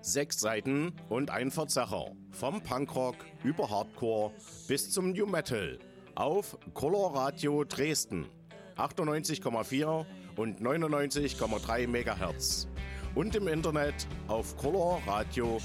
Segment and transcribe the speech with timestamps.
[0.00, 2.12] Sechs Seiten und ein Verzerrer.
[2.30, 4.32] Vom Punkrock über Hardcore
[4.68, 5.78] bis zum New Metal.
[6.14, 8.26] Auf Color Radio Dresden.
[8.76, 10.06] 98,4
[10.36, 12.68] und 99,3 MHz.
[13.14, 15.58] Und im Internet auf colorradio.org.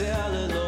[0.00, 0.59] selling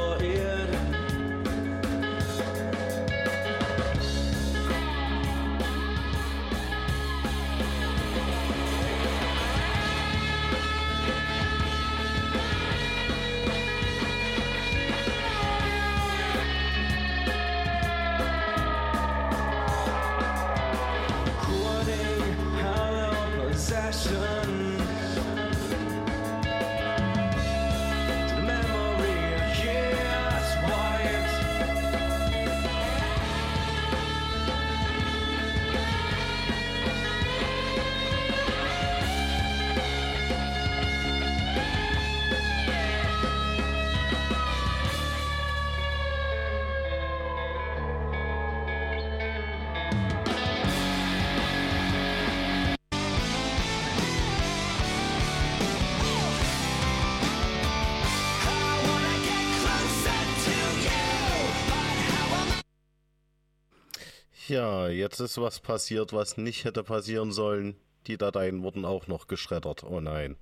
[64.52, 67.74] Ja, jetzt ist was passiert, was nicht hätte passieren sollen.
[68.06, 69.82] Die Dateien wurden auch noch geschreddert.
[69.82, 70.36] Oh nein.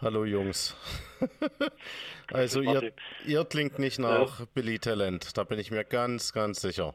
[0.00, 0.76] Hallo Jungs.
[2.32, 2.92] also ihr,
[3.26, 4.46] ihr klingt nicht nach ja.
[4.54, 6.94] Billy Talent, da bin ich mir ganz, ganz sicher.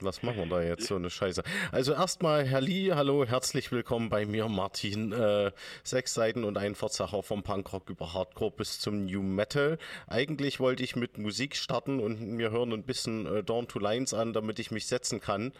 [0.00, 1.42] Was machen wir da jetzt so eine Scheiße?
[1.72, 5.10] Also erstmal, Herr Lee, hallo, herzlich willkommen bei mir, Martin.
[5.10, 5.52] Äh,
[5.84, 9.78] sechs Seiten und ein Verzacher vom Punkrock über Hardcore bis zum New Metal.
[10.06, 14.12] Eigentlich wollte ich mit Musik starten und mir hören ein bisschen äh, Dawn to Lines
[14.12, 15.54] an, damit ich mich setzen kann.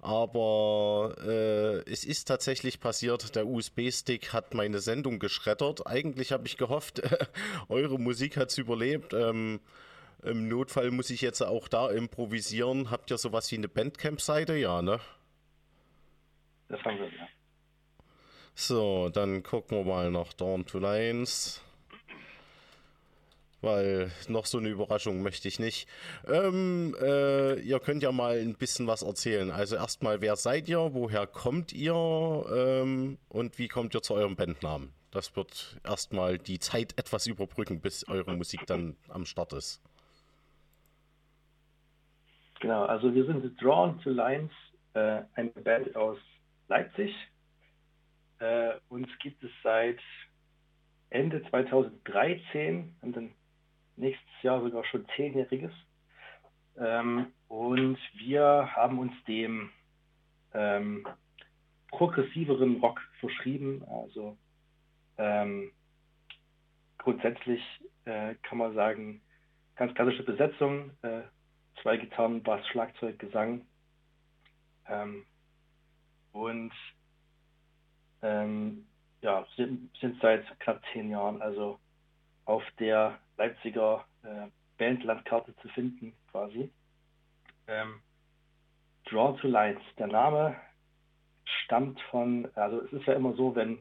[0.00, 5.86] Aber äh, es ist tatsächlich passiert, der USB-Stick hat meine Sendung geschreddert.
[5.86, 7.02] Eigentlich habe ich gehofft,
[7.68, 9.12] eure Musik hat es überlebt.
[9.12, 9.60] Ähm,
[10.24, 12.90] im Notfall muss ich jetzt auch da improvisieren.
[12.90, 14.56] Habt ihr sowas wie eine Bandcamp-Seite?
[14.56, 15.00] Ja, ne?
[16.68, 17.28] Das haben wir, ja.
[18.54, 21.60] So, dann gucken wir mal nach Dawn to Lines.
[23.60, 25.88] Weil noch so eine Überraschung möchte ich nicht.
[26.26, 29.50] Ähm, äh, ihr könnt ja mal ein bisschen was erzählen.
[29.50, 30.92] Also erstmal, wer seid ihr?
[30.92, 31.94] Woher kommt ihr?
[31.94, 34.92] Ähm, und wie kommt ihr zu eurem Bandnamen?
[35.10, 39.80] Das wird erstmal die Zeit etwas überbrücken, bis eure Musik dann am Start ist.
[42.64, 44.50] Genau, also wir sind Drawn to Lines,
[44.94, 46.16] äh, eine Band aus
[46.68, 47.14] Leipzig.
[48.38, 50.00] Äh, uns gibt es seit
[51.10, 53.34] Ende 2013 und dann
[53.96, 55.72] nächstes Jahr sogar schon zehnjähriges.
[56.78, 59.68] Ähm, und wir haben uns dem
[60.54, 61.06] ähm,
[61.88, 63.84] progressiveren Rock verschrieben.
[63.86, 64.38] Also
[65.18, 65.70] ähm,
[66.96, 67.60] grundsätzlich
[68.06, 69.20] äh, kann man sagen,
[69.76, 71.24] ganz klassische Besetzung, äh,
[71.84, 73.66] zwei Gitarren, Bass, Schlagzeug, Gesang.
[74.88, 75.24] Ähm,
[76.32, 76.72] und
[78.22, 78.86] ähm,
[79.20, 81.78] ja, sind, sind seit knapp zehn Jahren also
[82.46, 84.48] auf der Leipziger äh,
[84.78, 86.70] Bandlandkarte zu finden, quasi.
[87.68, 88.00] Ähm,
[89.04, 89.82] Draw to Lines.
[89.98, 90.56] Der Name
[91.44, 93.78] stammt von, also es ist ja immer so, wenn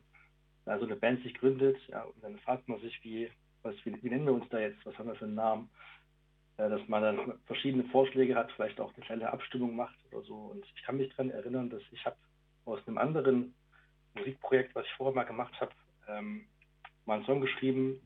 [0.65, 3.31] also eine Band sich gründet, ja, und dann fragt man sich, wie,
[3.63, 5.69] was, wie, wie nennen wir uns da jetzt, was haben wir für einen Namen,
[6.57, 10.35] dass man dann verschiedene Vorschläge hat, vielleicht auch eine kleine Abstimmung macht oder so.
[10.35, 12.15] Und ich kann mich daran erinnern, dass ich habe
[12.65, 13.55] aus einem anderen
[14.13, 15.71] Musikprojekt, was ich vorher mal gemacht habe,
[16.07, 16.45] ähm,
[17.05, 17.99] mal einen Song geschrieben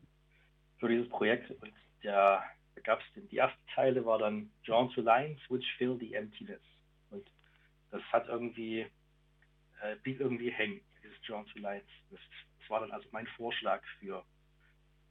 [0.80, 1.52] für dieses Projekt.
[1.52, 1.74] Und
[2.04, 2.44] der,
[2.76, 6.62] da gab es die erste Zeile war dann Drawn to Lines which fill the emptiness.
[7.10, 7.30] Und
[7.92, 8.88] das hat irgendwie
[9.82, 11.88] äh, blieb irgendwie hängen dieses Drawn to Lines.
[12.10, 12.20] Das,
[12.60, 14.24] das war dann also mein Vorschlag für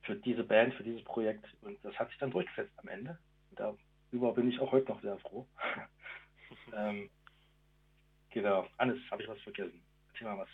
[0.07, 1.45] für diese Band für dieses Projekt.
[1.63, 3.19] Und das hat sich dann durchgesetzt am Ende.
[3.57, 5.47] Darüber bin ich auch heute noch sehr froh.
[6.73, 7.11] Ähm,
[8.31, 8.69] genau.
[8.79, 9.83] Hannes habe ich was vergessen?
[10.13, 10.49] Erzähl mal was.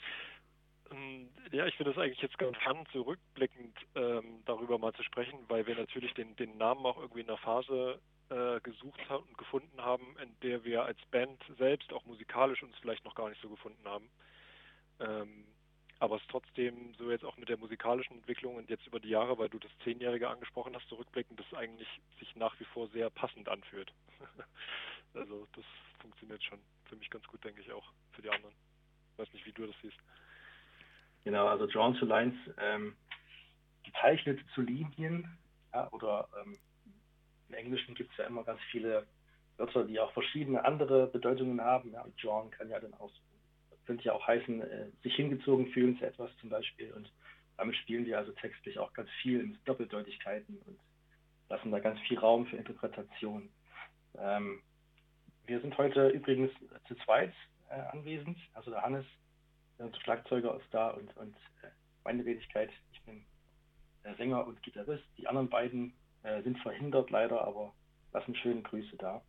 [0.91, 5.39] Ähm, ja, ich finde es eigentlich jetzt ganz spannend, zurückblickend ähm, darüber mal zu sprechen,
[5.49, 8.01] weil wir natürlich den, den Namen auch irgendwie in einer Phase
[8.31, 12.77] äh, gesucht haben und gefunden haben, in der wir als Band selbst auch musikalisch uns
[12.79, 14.11] vielleicht noch gar nicht so gefunden haben.
[15.01, 15.45] Ähm,
[16.03, 19.39] aber es trotzdem so jetzt auch mit der musikalischen Entwicklung und jetzt über die Jahre,
[19.39, 21.87] weil du das Zehnjährige angesprochen hast, zurückblickend, das eigentlich
[22.19, 23.93] sich nach wie vor sehr passend anfühlt.
[25.15, 25.65] also das
[26.01, 28.53] funktioniert schon für mich ganz gut, denke ich auch, für die anderen.
[29.13, 29.97] Ich weiß nicht, wie du das siehst.
[31.23, 32.97] Genau, also Drawn to Lines, ähm,
[33.85, 35.39] gezeichnet zu Linien,
[35.73, 36.59] ja, oder ähm,
[37.49, 39.07] im Englischen gibt es ja immer ganz viele
[39.57, 41.93] Wörter, die auch verschiedene andere Bedeutungen haben.
[41.93, 43.13] Ja, Drawn kann ja dann auch,
[43.87, 46.93] könnte ja auch heißen, äh, sich hingezogen fühlen zu etwas zum Beispiel.
[46.93, 47.13] Und
[47.57, 50.79] damit spielen wir also textlich auch ganz viel mit Doppeldeutigkeiten und
[51.49, 53.49] lassen da ganz viel Raum für Interpretation.
[54.19, 54.63] Ähm,
[55.47, 56.51] wir sind heute übrigens
[56.89, 57.33] zu zweit
[57.69, 58.39] äh, anwesend.
[58.55, 59.07] Also der Hannes
[59.79, 61.69] der Schlagzeuger ist da und, und äh,
[62.05, 63.25] meine Wenigkeit, ich bin
[64.17, 65.05] Sänger und Gitarrist.
[65.19, 65.93] Die anderen beiden
[66.23, 67.73] äh, sind verhindert leider, aber
[68.13, 69.23] lassen schöne Grüße da.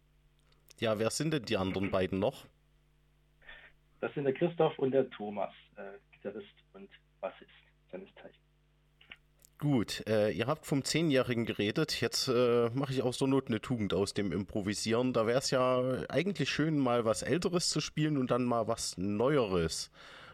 [0.80, 2.46] Ja, wer sind denn die anderen beiden noch?
[4.04, 6.90] Das sind der Christoph und der Thomas, äh, Gitarrist und
[7.22, 7.50] Bassist
[7.90, 8.36] seines Zeichens.
[9.60, 12.02] Gut, äh, ihr habt vom Zehnjährigen geredet.
[12.02, 15.14] Jetzt äh, mache ich auch so Not eine Tugend aus dem Improvisieren.
[15.14, 18.98] Da wäre es ja eigentlich schön, mal was Älteres zu spielen und dann mal was
[18.98, 19.90] Neueres.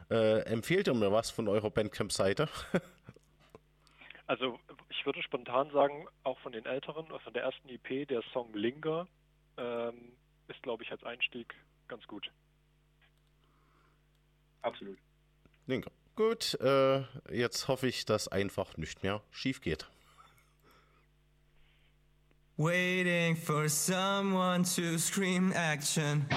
[0.09, 2.49] Äh, empfehlt ihr mir was von eurer Bandcamp-Seite?
[4.25, 8.51] also ich würde spontan sagen, auch von den älteren, von der ersten EP, der Song
[8.51, 9.07] Linger
[9.57, 10.13] ähm,
[10.47, 11.53] ist, glaube ich, als Einstieg
[11.87, 12.31] ganz gut.
[14.61, 14.97] Absolut.
[15.67, 15.87] Linger.
[16.15, 19.87] Gut, äh, jetzt hoffe ich, dass einfach nicht mehr schief geht.
[22.57, 26.27] Waiting for someone to scream action.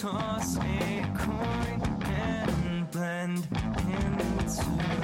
[0.00, 3.48] toss a coin and blend
[3.88, 4.95] into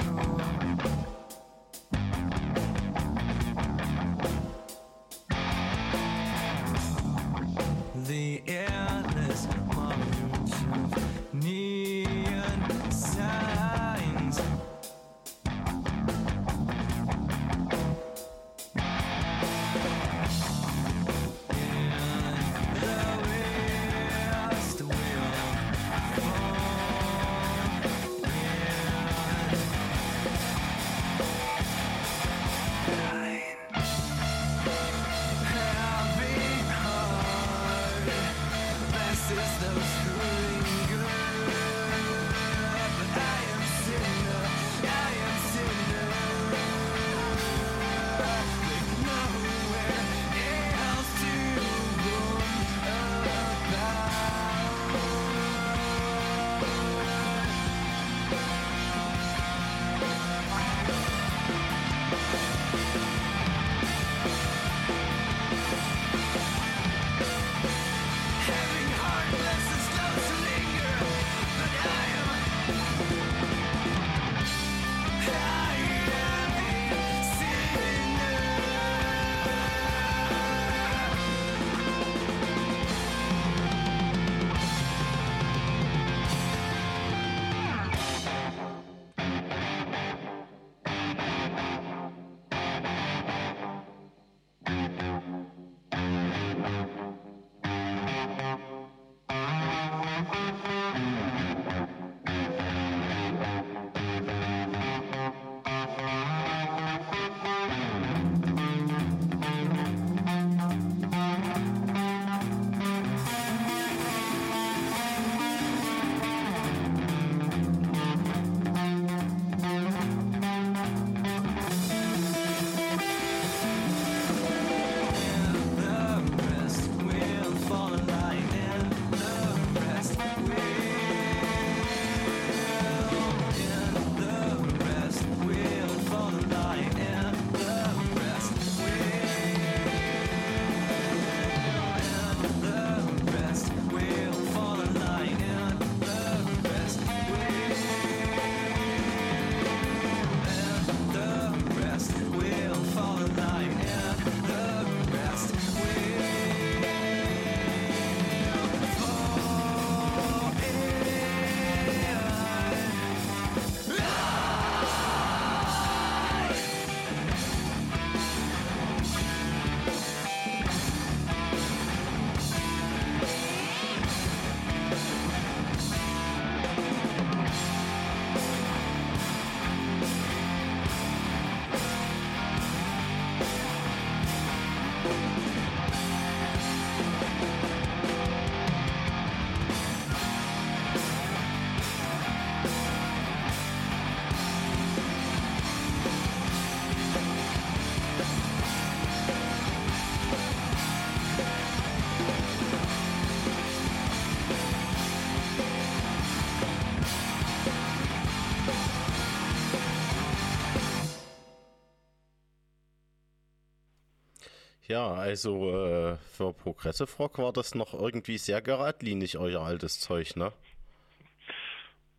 [214.93, 220.35] Ja, also äh, für Progressive Rock war das noch irgendwie sehr geradlinig, euer altes Zeug,
[220.35, 220.53] ne?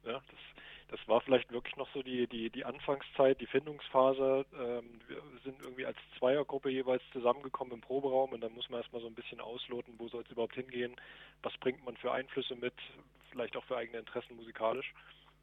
[0.03, 0.41] Ja, das,
[0.89, 4.45] das war vielleicht wirklich noch so die, die, die Anfangszeit, die Findungsphase.
[4.55, 9.03] Ähm, wir sind irgendwie als Zweiergruppe jeweils zusammengekommen im Proberaum und dann muss man erstmal
[9.03, 10.97] so ein bisschen ausloten, wo soll es überhaupt hingehen,
[11.45, 12.75] was bringt man für Einflüsse mit,
[13.31, 14.93] vielleicht auch für eigene Interessen musikalisch.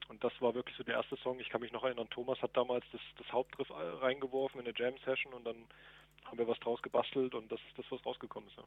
[0.10, 1.40] Und das war wirklich so der erste Song.
[1.40, 3.72] Ich kann mich noch erinnern, Thomas hat damals das, das Hauptriff
[4.02, 5.56] reingeworfen in eine Jam-Session und dann
[6.26, 8.58] haben wir was draus gebastelt und das ist das, was rausgekommen ist.
[8.58, 8.64] Ja.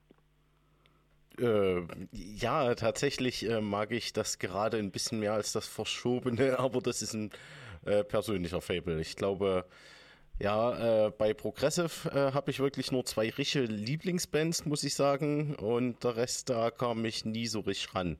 [1.39, 6.81] Äh, ja, tatsächlich äh, mag ich das gerade ein bisschen mehr als das Verschobene, aber
[6.81, 7.31] das ist ein
[7.85, 9.01] äh, persönlicher Fable.
[9.01, 9.65] Ich glaube,
[10.39, 15.55] ja, äh, bei Progressive äh, habe ich wirklich nur zwei richtige Lieblingsbands, muss ich sagen,
[15.57, 18.19] und der Rest da kam ich nie so richtig ran.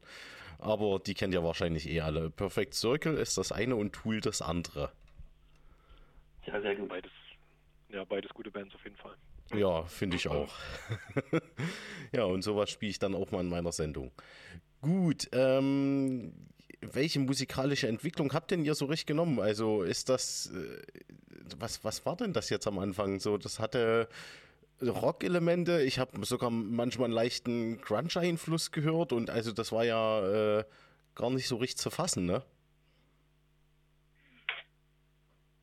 [0.59, 2.31] Aber die kennt ihr wahrscheinlich eh alle.
[2.31, 4.93] Perfect Circle ist das eine und Tool das andere.
[6.47, 6.89] Ja, sehr gut.
[6.89, 7.11] Beides,
[7.95, 9.17] ja, beides gute Bands auf jeden Fall.
[9.55, 10.53] Ja, finde ich auch.
[12.13, 14.11] ja, und sowas spiele ich dann auch mal in meiner Sendung.
[14.81, 16.35] Gut, ähm,
[16.81, 19.39] welche musikalische Entwicklung habt denn ihr so richtig genommen?
[19.39, 20.83] Also ist das, äh,
[21.59, 23.39] was, was war denn das jetzt am Anfang so?
[23.39, 24.09] Das hatte
[24.83, 25.83] Rock-Elemente.
[25.83, 30.65] Ich habe sogar manchmal einen leichten Grunge-Einfluss gehört und also das war ja äh,
[31.15, 32.43] gar nicht so richtig zu fassen, ne?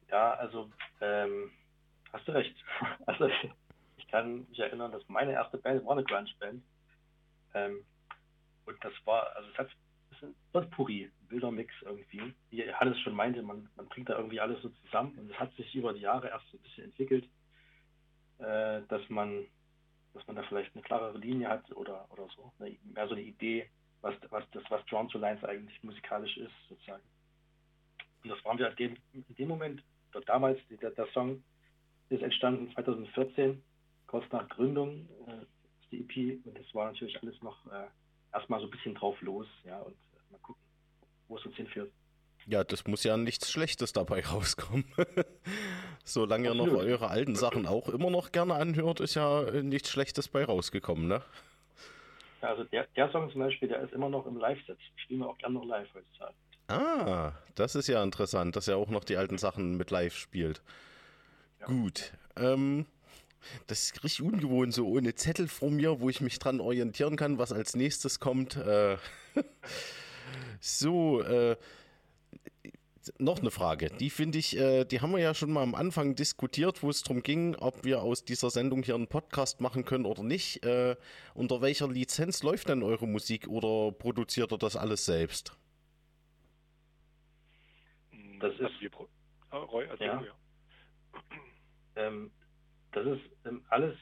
[0.09, 0.69] Ja, also
[1.01, 1.51] ähm,
[2.13, 2.55] hast du recht.
[3.05, 3.29] Also
[3.97, 6.63] ich kann mich erinnern, dass meine erste Band war eine Grunge-Band.
[7.53, 7.85] Ähm,
[8.65, 9.69] und das war, also es hat
[10.53, 12.33] ein Puri, wilder Mix irgendwie.
[12.49, 15.53] Wie Hannes schon meinte, man, man bringt da irgendwie alles so zusammen und es hat
[15.55, 17.25] sich über die Jahre erst so ein bisschen entwickelt,
[18.39, 19.47] äh, dass man
[20.13, 23.23] dass man da vielleicht eine klarere Linie hat oder, oder so, eine, mehr so eine
[23.23, 23.69] Idee,
[24.01, 27.03] was, was das, was Drawn to Lines eigentlich musikalisch ist, sozusagen.
[28.23, 31.43] Und das waren wir in dem, in dem Moment, oder damals, der, der Song
[32.11, 33.61] ist entstanden 2014,
[34.07, 35.45] kurz nach Gründung äh,
[35.91, 37.87] die EP und das war natürlich alles noch äh,
[38.33, 40.61] erstmal so ein bisschen drauf los, ja, und äh, mal gucken,
[41.27, 41.91] wo es uns hinführt.
[42.47, 44.85] Ja, das muss ja nichts Schlechtes dabei rauskommen.
[46.03, 50.27] Solange ihr noch eure alten Sachen auch immer noch gerne anhört, ist ja nichts Schlechtes
[50.27, 51.21] bei rausgekommen, ne?
[52.41, 54.79] Ja, also der, der Song zum Beispiel, der ist immer noch im Live-Set.
[54.95, 56.33] Spielen wir auch gerne noch live heutzutage.
[56.67, 60.63] Ah, das ist ja interessant, dass er auch noch die alten Sachen mit live spielt.
[61.61, 61.67] Ja.
[61.67, 62.13] Gut.
[62.35, 62.85] Ähm,
[63.67, 67.37] das ist richtig ungewohnt, so ohne Zettel vor mir, wo ich mich dran orientieren kann,
[67.37, 68.55] was als nächstes kommt.
[68.55, 68.97] Äh,
[70.59, 71.55] so, äh,
[73.17, 73.89] noch eine Frage.
[73.89, 77.03] Die finde ich, äh, die haben wir ja schon mal am Anfang diskutiert, wo es
[77.03, 80.63] darum ging, ob wir aus dieser Sendung hier einen Podcast machen können oder nicht.
[80.65, 80.95] Äh,
[81.33, 85.57] unter welcher Lizenz läuft denn eure Musik oder produziert ihr das alles selbst?
[88.39, 88.71] Das ist
[89.51, 90.21] ah, Roy, also ja.
[90.21, 90.33] ja.
[91.95, 92.31] Ähm,
[92.91, 93.97] das ist ähm, alles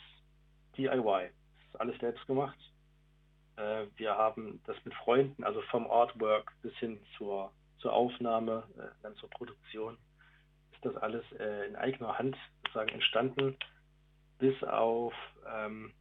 [0.77, 1.29] DIY.
[1.29, 2.57] Das ist alles selbst gemacht.
[3.55, 8.87] Äh, wir haben das mit Freunden, also vom Artwork bis hin zur, zur Aufnahme, äh,
[9.03, 9.97] dann zur Produktion,
[10.71, 13.57] ist das alles äh, in eigener Hand sozusagen entstanden,
[14.37, 15.13] bis auf
[15.47, 15.91] ähm,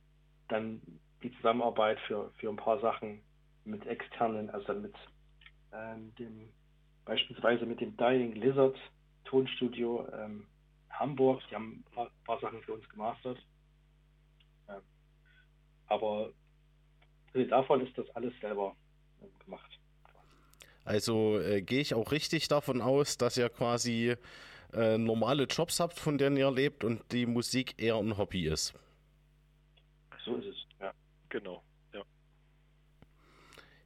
[0.49, 0.81] dann
[1.23, 3.23] die Zusammenarbeit für, für ein paar Sachen
[3.65, 4.95] mit externen, also mit
[5.73, 6.53] ähm, dem
[7.05, 8.77] beispielsweise mit dem Dying Lizard
[9.25, 10.47] Tonstudio ähm,
[10.99, 11.43] Hamburg.
[11.51, 13.39] Die haben ein paar, paar, Sachen für uns gemastert.
[14.67, 14.81] Ja.
[15.87, 16.33] Aber
[17.49, 18.75] davon ist das alles selber
[19.21, 19.79] äh, gemacht.
[20.85, 24.17] Also äh, gehe ich auch richtig davon aus, dass ihr quasi
[24.73, 28.75] äh, normale Jobs habt, von denen ihr lebt und die Musik eher ein Hobby ist.
[30.25, 30.93] So ist es, ja.
[31.29, 31.63] Genau.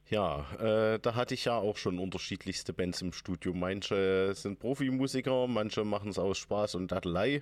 [0.09, 3.53] Ja, äh, da hatte ich ja auch schon unterschiedlichste Bands im Studio.
[3.53, 7.41] Manche sind Profimusiker, manche machen es aus Spaß und Dattelei.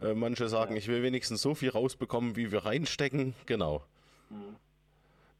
[0.00, 0.78] Äh, manche sagen, ja.
[0.78, 3.34] ich will wenigstens so viel rausbekommen, wie wir reinstecken.
[3.46, 3.82] Genau.
[4.30, 4.56] Mhm.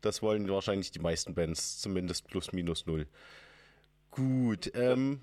[0.00, 3.06] Das wollen wahrscheinlich die meisten Bands, zumindest plus minus null.
[4.10, 5.20] Gut, ähm,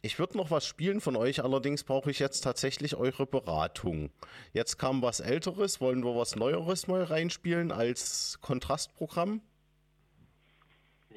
[0.00, 4.10] ich würde noch was spielen von euch, allerdings brauche ich jetzt tatsächlich eure Beratung.
[4.52, 9.40] Jetzt kam was Älteres, wollen wir was Neueres mal reinspielen als Kontrastprogramm?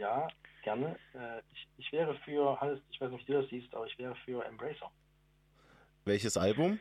[0.01, 0.27] Ja,
[0.63, 0.97] gerne.
[1.13, 3.95] Äh, ich, ich wäre für, Hannes, ich weiß nicht, wie du das siehst, aber ich
[3.99, 4.91] wäre für Embracer.
[6.05, 6.79] Welches Album?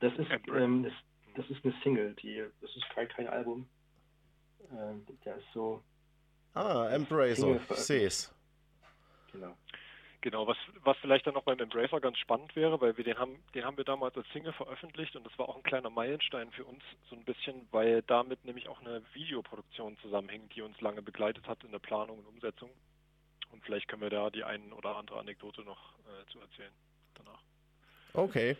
[0.00, 0.92] Das ist, ähm, das,
[1.36, 3.66] das, ist eine Single, die, das ist kein, kein Album.
[4.70, 5.82] Ähm, der ist so.
[6.52, 8.34] Ah, Embracer, ich sehe es.
[9.32, 9.56] Genau.
[10.22, 13.42] Genau, was, was vielleicht dann noch beim Embracer ganz spannend wäre, weil wir den haben,
[13.54, 16.64] den haben wir damals als Single veröffentlicht und das war auch ein kleiner Meilenstein für
[16.64, 21.48] uns, so ein bisschen, weil damit nämlich auch eine Videoproduktion zusammenhängt, die uns lange begleitet
[21.48, 22.70] hat in der Planung und Umsetzung.
[23.50, 26.72] Und vielleicht können wir da die ein oder andere Anekdote noch äh, zu erzählen
[27.14, 27.40] danach.
[28.12, 28.56] Okay.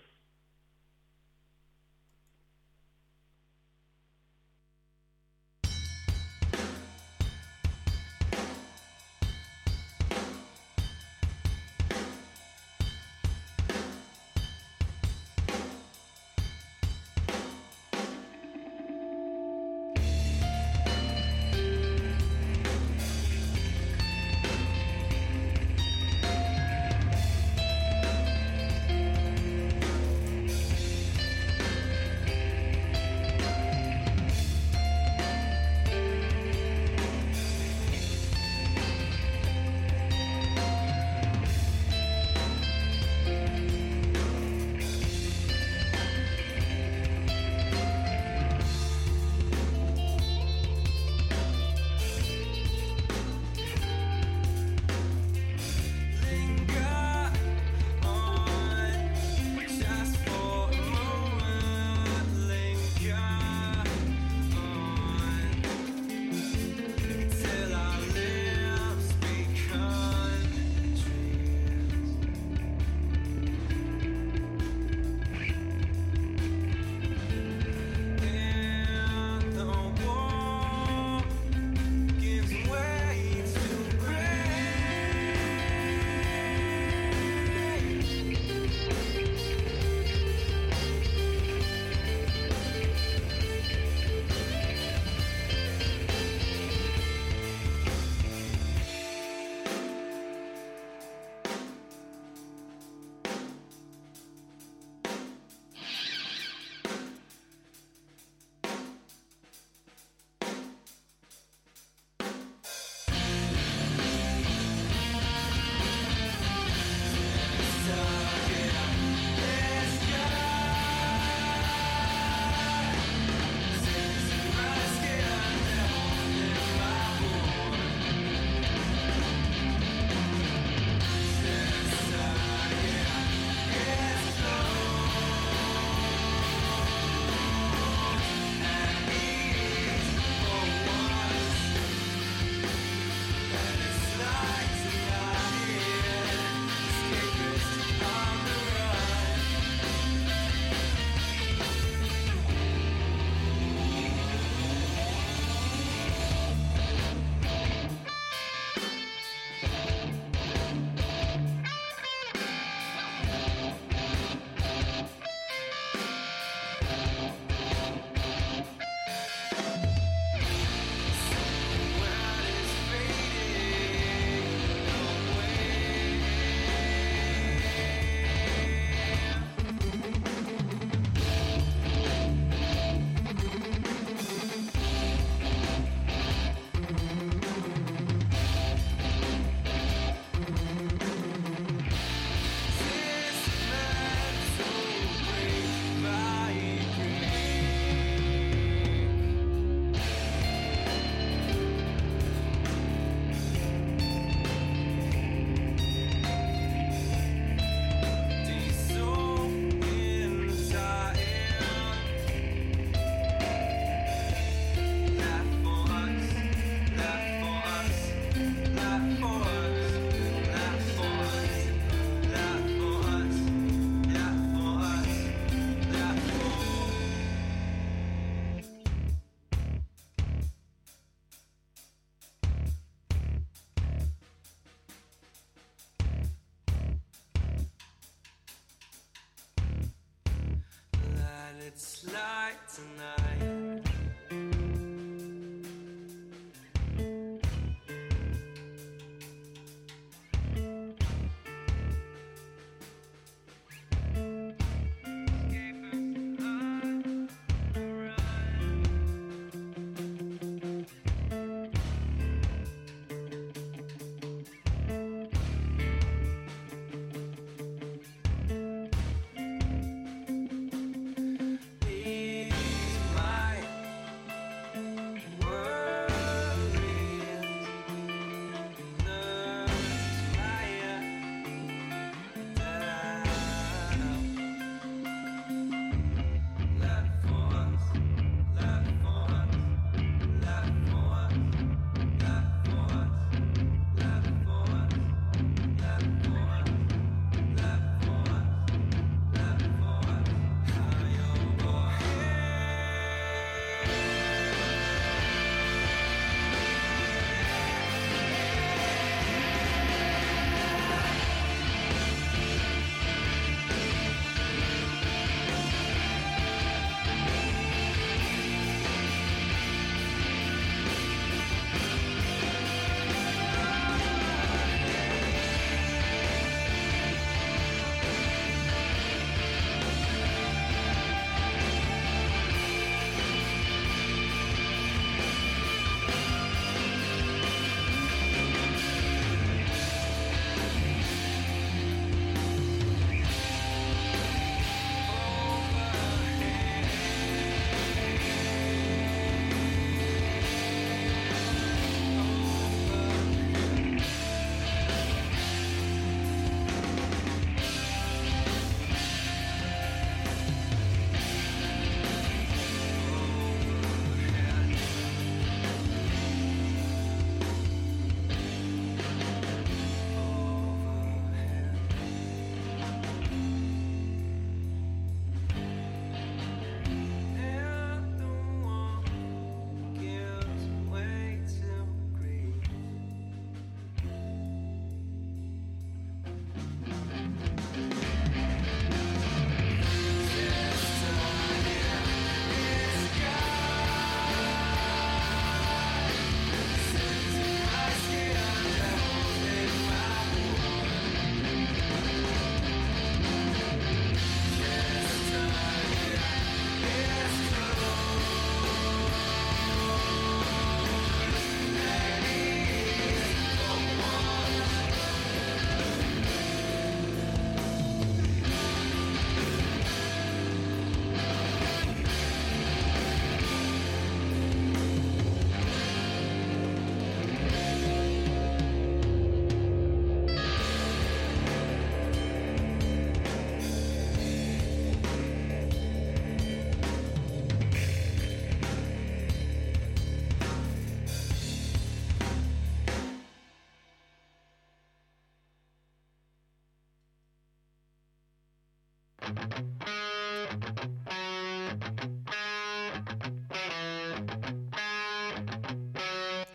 [242.80, 243.19] tonight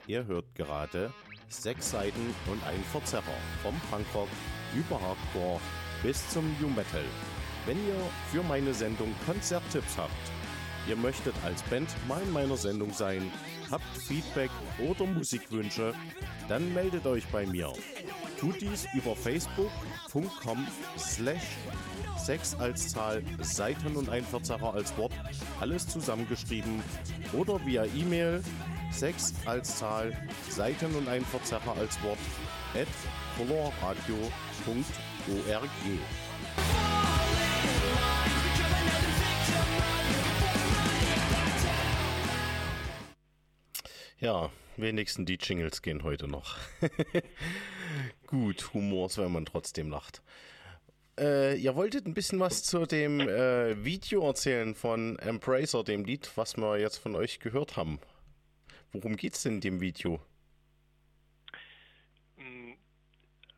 [0.08, 1.12] Ihr hört gerade
[1.50, 3.24] sechs Seiten und ein Verzerrer
[3.64, 4.30] vom Punkrock
[4.76, 5.60] über Hardcore
[6.04, 7.04] bis zum New Metal.
[7.66, 7.96] Wenn ihr
[8.32, 10.12] für meine Sendung Konzerttipps habt,
[10.88, 13.32] ihr möchtet als Band mal in meiner Sendung sein,
[13.72, 15.96] habt Feedback oder Musikwünsche,
[16.48, 17.74] dann meldet euch bei mir.
[18.40, 20.68] Tut dies über facebook.com
[21.00, 21.48] slash
[22.18, 25.14] 6 als Zahl, Seiten und ein Verzerrer als Wort,
[25.60, 26.84] alles zusammengeschrieben
[27.34, 28.44] oder via E-Mail
[28.92, 30.16] 6 als Zahl,
[30.50, 32.20] Seiten und ein Verzerrer als Wort
[32.74, 32.88] at
[33.38, 34.32] colorradio.org.
[44.20, 46.58] Ja, wenigstens die Jingles gehen heute noch.
[48.28, 50.22] Gut, Humor ist, wenn man trotzdem lacht.
[51.20, 56.30] Äh, ihr wolltet ein bisschen was zu dem äh, Video erzählen von Embracer, dem Lied,
[56.36, 58.00] was wir jetzt von euch gehört haben.
[59.04, 60.20] Worum geht es denn in dem Video?
[62.38, 62.74] Mm,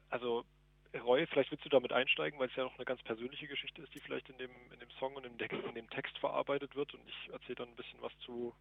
[0.09, 0.45] also,
[0.93, 3.93] Roy, vielleicht willst du damit einsteigen, weil es ja noch eine ganz persönliche Geschichte ist,
[3.93, 6.93] die vielleicht in dem, in dem Song und im, in dem Text verarbeitet wird.
[6.93, 8.53] Und ich erzähle dann ein bisschen was zu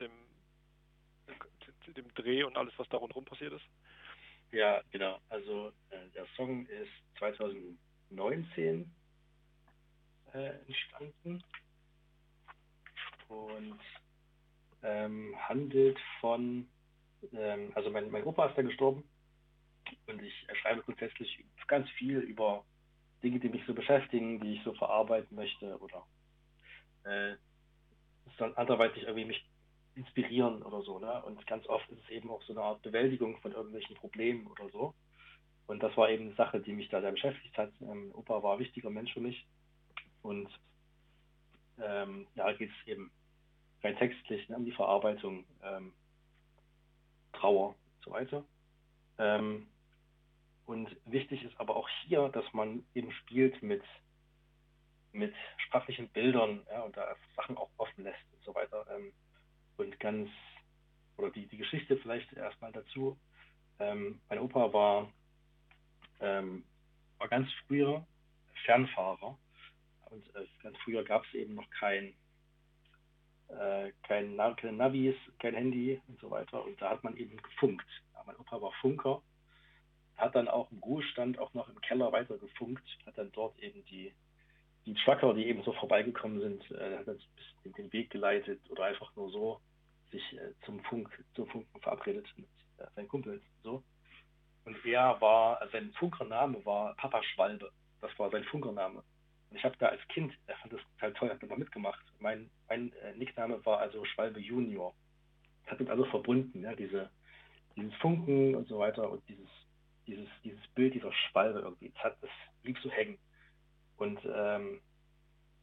[0.00, 0.10] dem,
[1.96, 3.64] dem Dreh und alles, was da rundherum passiert ist.
[4.52, 5.20] Ja, genau.
[5.28, 7.78] Also äh, der Song ist 2000
[8.10, 8.90] 19
[10.32, 11.42] äh, entstanden.
[13.28, 13.78] und
[14.82, 16.68] ähm, handelt von,
[17.32, 19.04] ähm, also mein, mein Opa ist da gestorben
[20.06, 22.64] und ich schreibe grundsätzlich ganz viel über
[23.22, 26.06] Dinge, die mich so beschäftigen, die ich so verarbeiten möchte oder
[27.04, 27.36] äh,
[28.38, 29.50] soll anderweitig irgendwie mich
[29.94, 30.98] inspirieren oder so.
[30.98, 31.22] Ne?
[31.24, 34.68] Und ganz oft ist es eben auch so eine Art Bewältigung von irgendwelchen Problemen oder
[34.70, 34.94] so.
[35.66, 37.72] Und das war eben eine Sache, die mich da sehr beschäftigt hat.
[37.80, 39.46] Ähm, Opa war ein wichtiger Mensch für mich.
[40.22, 40.48] Und
[41.82, 43.10] ähm, ja, geht es eben
[43.82, 45.92] rein textlich ne, um die Verarbeitung, ähm,
[47.32, 48.44] Trauer und so weiter.
[49.18, 49.68] Ähm,
[50.66, 53.82] und wichtig ist aber auch hier, dass man eben spielt mit,
[55.12, 58.86] mit sprachlichen Bildern ja, und da Sachen auch offen lässt und so weiter.
[58.94, 59.12] Ähm,
[59.76, 60.30] und ganz,
[61.16, 63.18] oder die, die Geschichte vielleicht erstmal dazu.
[63.78, 65.12] Ähm, mein Opa war,
[66.20, 66.64] ähm,
[67.18, 68.06] war ganz früher
[68.64, 69.38] Fernfahrer
[70.10, 72.14] und äh, ganz früher gab es eben noch kein,
[73.58, 76.64] äh, kein, keine Navis, kein Handy und so weiter.
[76.64, 77.86] Und da hat man eben gefunkt.
[78.14, 79.22] Ja, mein Opa war Funker,
[80.16, 83.84] hat dann auch im Ruhestand auch noch im Keller weiter gefunkt, hat dann dort eben
[83.86, 84.12] die,
[84.86, 88.60] die Trucker, die eben so vorbeigekommen sind, äh, hat dann ein bisschen den Weg geleitet
[88.70, 89.60] oder einfach nur so
[90.10, 93.42] sich äh, zum Funk, zum Funken verabredet mit äh, seinen Kumpels.
[93.62, 93.82] So.
[94.64, 97.70] Und er war, sein Funkername war Papa Schwalbe.
[98.00, 99.02] Das war sein Funkername.
[99.50, 102.04] Und ich habe da als Kind, er fand das total toll, hat immer mitgemacht.
[102.20, 104.94] Mein, mein äh, Nickname war also Schwalbe Junior.
[105.64, 107.10] Das hat uns also verbunden, ja, diese,
[107.76, 109.48] dieses Funken und so weiter und dieses,
[110.06, 111.90] dieses, dieses Bild dieser Schwalbe irgendwie.
[111.90, 112.30] Das, hat, das
[112.62, 113.18] blieb so hängen.
[113.96, 114.80] Und ähm,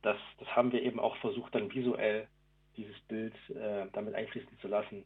[0.02, 2.28] das, das haben wir eben auch versucht, dann visuell
[2.76, 5.06] dieses Bild äh, damit einfließen zu lassen.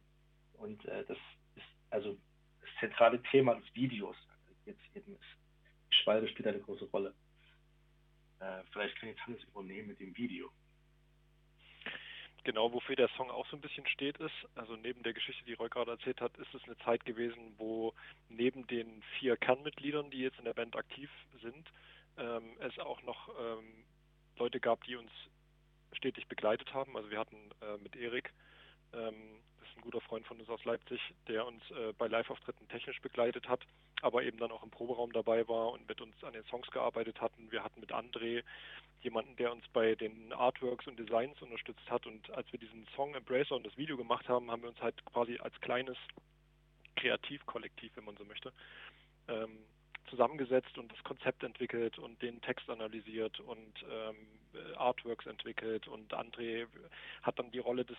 [0.54, 1.16] Und äh, das
[1.54, 2.16] ist also
[2.60, 4.16] das zentrale Thema des Videos.
[4.64, 5.22] Jetzt eben ist
[5.90, 7.14] die Schwalbe spielt eine große Rolle.
[8.42, 10.50] Äh, vielleicht kann jetzt Hannes übernehmen mit dem Video.
[12.44, 15.52] Genau, wofür der Song auch so ein bisschen steht, ist, also neben der Geschichte, die
[15.52, 17.94] Roy gerade erzählt hat, ist es eine Zeit gewesen, wo
[18.28, 21.08] neben den vier Kernmitgliedern, die jetzt in der Band aktiv
[21.40, 21.68] sind,
[22.18, 23.84] ähm, es auch noch ähm,
[24.38, 25.12] Leute gab, die uns
[25.92, 26.96] stetig begleitet haben.
[26.96, 28.32] Also wir hatten äh, mit Erik,
[28.94, 32.68] ähm, das ist ein guter Freund von uns aus Leipzig, der uns äh, bei Live-Auftritten
[32.68, 33.60] technisch begleitet hat,
[34.02, 37.20] aber eben dann auch im Proberaum dabei war und mit uns an den Songs gearbeitet
[37.20, 37.50] hatten.
[37.50, 38.42] Wir hatten mit André
[39.02, 42.06] jemanden, der uns bei den Artworks und Designs unterstützt hat.
[42.06, 45.04] Und als wir diesen Song Embracer und das Video gemacht haben, haben wir uns halt
[45.06, 45.96] quasi als kleines
[46.96, 48.52] Kreativkollektiv, wenn man so möchte,
[49.28, 49.58] ähm,
[50.12, 54.16] zusammengesetzt und das Konzept entwickelt und den Text analysiert und ähm,
[54.76, 55.88] Artworks entwickelt.
[55.88, 56.66] Und André
[57.22, 57.96] hat dann die Rolle des,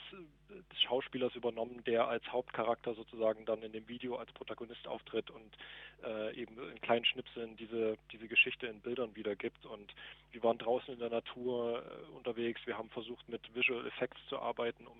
[0.71, 5.58] des, Schauspielers übernommen, der als Hauptcharakter sozusagen dann in dem Video als Protagonist auftritt und
[6.04, 9.65] äh, eben in kleinen Schnipseln diese, diese Geschichte in Bildern wiedergibt.
[9.65, 9.93] Und
[10.32, 14.38] wir waren draußen in der Natur äh, unterwegs, wir haben versucht mit Visual Effects zu
[14.38, 14.97] arbeiten, um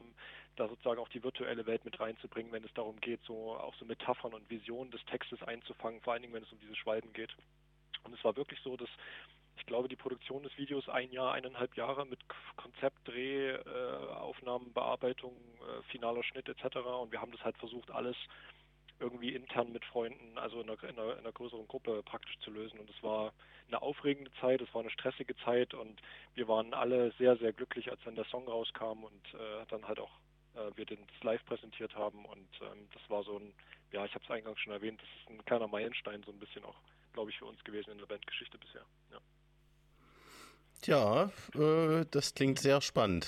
[0.56, 3.86] da sozusagen auch die virtuelle Welt mit reinzubringen, wenn es darum geht, so auch so
[3.86, 7.36] Metaphern und Visionen des Textes einzufangen, vor allen Dingen, wenn es um diese Schwalben geht.
[8.04, 8.90] Und es war wirklich so, dass
[9.58, 12.20] ich glaube, die Produktion des Videos ein Jahr, eineinhalb Jahre mit
[12.58, 13.62] Konzept, Dreh, äh,
[14.16, 16.78] Aufnahmen, Bearbeitung, äh, finaler Schnitt etc.
[16.78, 18.16] Und wir haben das halt versucht, alles
[19.00, 22.52] irgendwie intern mit Freunden, also in einer, in, einer, in einer, größeren Gruppe praktisch zu
[22.52, 22.80] lösen.
[22.80, 23.34] Und es war
[23.68, 26.02] eine aufregende Zeit, es war eine stressige Zeit und
[26.36, 30.00] wir waren alle sehr, sehr glücklich, als dann der Song rauskam und äh, dann halt
[30.00, 30.12] auch
[30.56, 32.26] äh, wir den live präsentiert haben.
[32.26, 33.54] Und ähm, das war so ein,
[33.92, 36.64] ja, ich habe es eingangs schon erwähnt, das ist ein kleiner Meilenstein so ein bisschen
[36.64, 36.76] auch,
[37.14, 38.86] glaube ich, für uns gewesen in der Bandgeschichte bisher.
[39.12, 39.20] Ja.
[40.86, 43.28] Ja, äh, das klingt sehr spannend.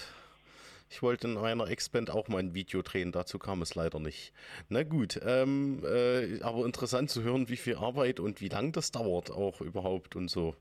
[0.89, 4.33] Ich wollte in einer Expand auch mal ein Video drehen, dazu kam es leider nicht.
[4.69, 8.91] Na gut, ähm, äh, aber interessant zu hören, wie viel Arbeit und wie lang das
[8.91, 10.55] dauert auch überhaupt und so.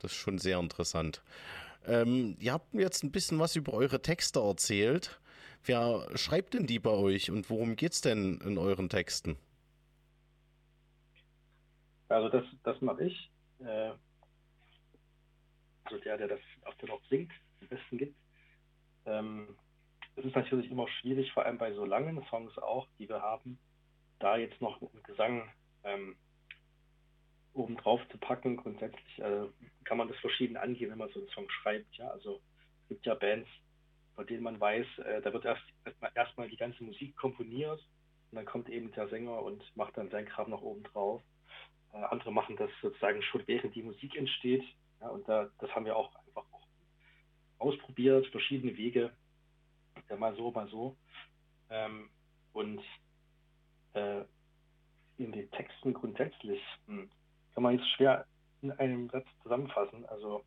[0.00, 1.22] Das ist schon sehr interessant.
[1.86, 5.20] Ähm, ihr habt mir jetzt ein bisschen was über eure Texte erzählt.
[5.64, 9.36] Wer schreibt denn die bei euch und worum geht es denn in euren Texten?
[12.08, 13.30] Also das, das mache ich.
[13.60, 13.92] Äh,
[15.84, 18.16] also der, der das auch der noch singt, am besten gibt.
[19.06, 19.56] Ähm,
[20.16, 23.58] es ist natürlich immer schwierig, vor allem bei so langen Songs auch, die wir haben,
[24.18, 25.48] da jetzt noch einen Gesang
[25.84, 26.16] ähm,
[27.54, 27.78] oben
[28.10, 28.56] zu packen.
[28.56, 29.46] Grundsätzlich äh,
[29.84, 31.94] kann man das verschieden angehen, wenn man so einen Song schreibt.
[31.96, 32.40] Ja, also
[32.82, 33.48] es gibt ja Bands,
[34.16, 35.62] bei denen man weiß, äh, da wird erst
[36.14, 37.80] erstmal die ganze Musik komponiert
[38.30, 41.22] und dann kommt eben der Sänger und macht dann seinen Kram noch oben drauf.
[41.92, 44.64] Äh, andere machen das sozusagen schon während die Musik entsteht.
[45.00, 46.66] Ja, und da, das haben wir auch einfach auch
[47.58, 49.12] ausprobiert, verschiedene Wege,
[50.08, 50.96] ja, mal so, mal so.
[51.70, 52.10] Ähm,
[52.52, 52.82] und
[53.94, 54.24] äh,
[55.18, 57.10] in den Texten grundsätzlich hm,
[57.54, 58.26] kann man jetzt schwer
[58.62, 60.06] in einem Satz zusammenfassen.
[60.06, 60.44] Also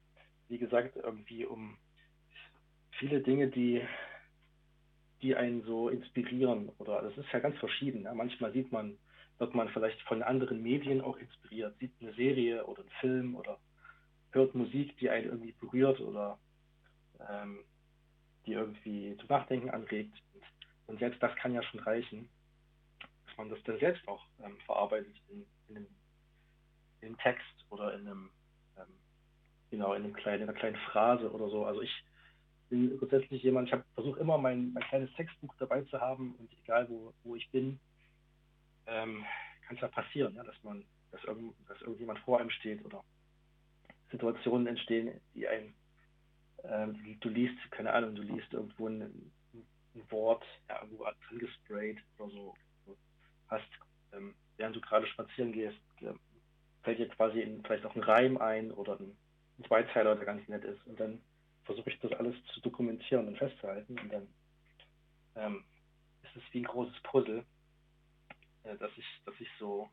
[0.48, 1.78] wie gesagt, irgendwie um
[3.00, 3.82] viele Dinge, die
[5.22, 8.04] die einen so inspirieren oder das ist ja ganz verschieden.
[8.04, 8.14] Ja.
[8.14, 8.98] Manchmal sieht man,
[9.38, 13.58] wird man vielleicht von anderen Medien auch inspiriert, sieht eine Serie oder einen Film oder
[14.32, 16.38] hört Musik, die einen irgendwie berührt oder
[17.28, 17.60] ähm,
[18.46, 20.14] die irgendwie zum Nachdenken anregt.
[20.34, 20.44] Und,
[20.88, 22.30] und, selbst das kann ja schon reichen,
[23.00, 25.88] dass man das dann selbst auch ähm, verarbeitet in, in, einem,
[27.02, 28.30] in, einem, Text oder in einem
[28.78, 28.94] ähm,
[29.72, 31.66] genau in einem kleinen, in einer kleinen Phrase oder so.
[31.66, 32.04] Also ich
[32.70, 36.90] bin grundsätzlich jemand, ich versuche immer mein, mein kleines Textbuch dabei zu haben und egal
[36.90, 37.80] wo, wo ich bin,
[38.88, 39.26] ähm,
[39.68, 43.04] kann es ja passieren, ja, dass man, dass, irgend, dass irgendjemand vor einem steht oder
[44.12, 45.74] Situationen entstehen, die ein,
[46.64, 52.30] ähm, du liest, keine Ahnung, du liest irgendwo ein, ein Wort, ja, irgendwo angesprayt oder
[52.30, 52.54] so,
[53.48, 53.68] hast,
[54.14, 55.78] ähm, während du gerade spazieren gehst,
[56.84, 59.18] fällt dir quasi in, vielleicht auch ein Reim ein oder ein
[59.68, 61.22] Zweizeiler, der ganz nett ist und dann
[61.66, 64.28] versuche ich das alles zu dokumentieren und festzuhalten und dann
[65.36, 65.66] ähm,
[66.24, 67.44] ist es wie ein großes Puzzle,
[68.64, 69.90] äh, dass ich, dass ich so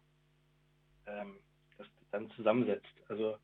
[1.06, 1.38] ähm,
[1.78, 2.92] das dann zusammensetzt.
[3.08, 3.36] Also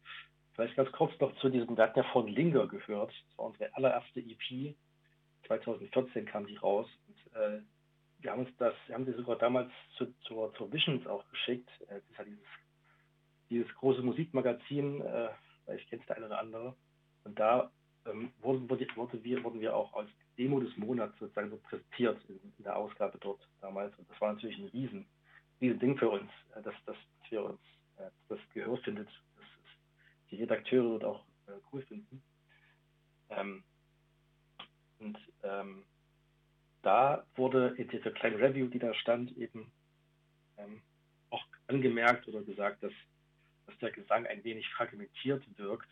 [0.55, 3.75] vielleicht ganz kurz noch zu diesem, wir hatten ja von Linger gehört, das war unsere
[3.75, 4.77] allererste EP,
[5.47, 7.61] 2014 kam die raus und äh,
[8.21, 11.71] wir haben uns das, wir haben sie sogar damals zu, zur, zur Visions auch geschickt.
[11.83, 12.45] Äh, das ist ja dieses,
[13.51, 15.29] dieses große Musikmagazin, äh,
[15.65, 16.77] vielleicht kennt es der eine oder andere.
[17.25, 17.71] Und da
[18.07, 22.41] ähm, wurden, wurde, wir, wurden wir auch als Demo des Monats sozusagen so präsentiert in,
[22.57, 23.97] in, der Ausgabe dort damals.
[23.99, 25.07] Und das war natürlich ein riesen,
[25.61, 26.97] riesen Ding für uns, äh, dass, dass
[27.31, 27.61] wir uns
[27.97, 29.47] äh, das Gehör findet, dass
[30.31, 32.23] die Redakteure dort auch äh, cool finden.
[33.31, 33.63] Ähm,
[34.99, 35.85] und ähm,
[36.83, 39.71] da wurde in dieser kleinen Review, die da stand, eben
[40.57, 40.81] ähm,
[41.31, 42.93] auch angemerkt oder gesagt, dass,
[43.67, 45.91] dass der Gesang ein wenig fragmentiert wirkt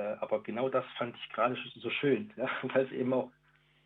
[0.00, 3.30] aber genau das fand ich gerade so schön, ja, weil es eben auch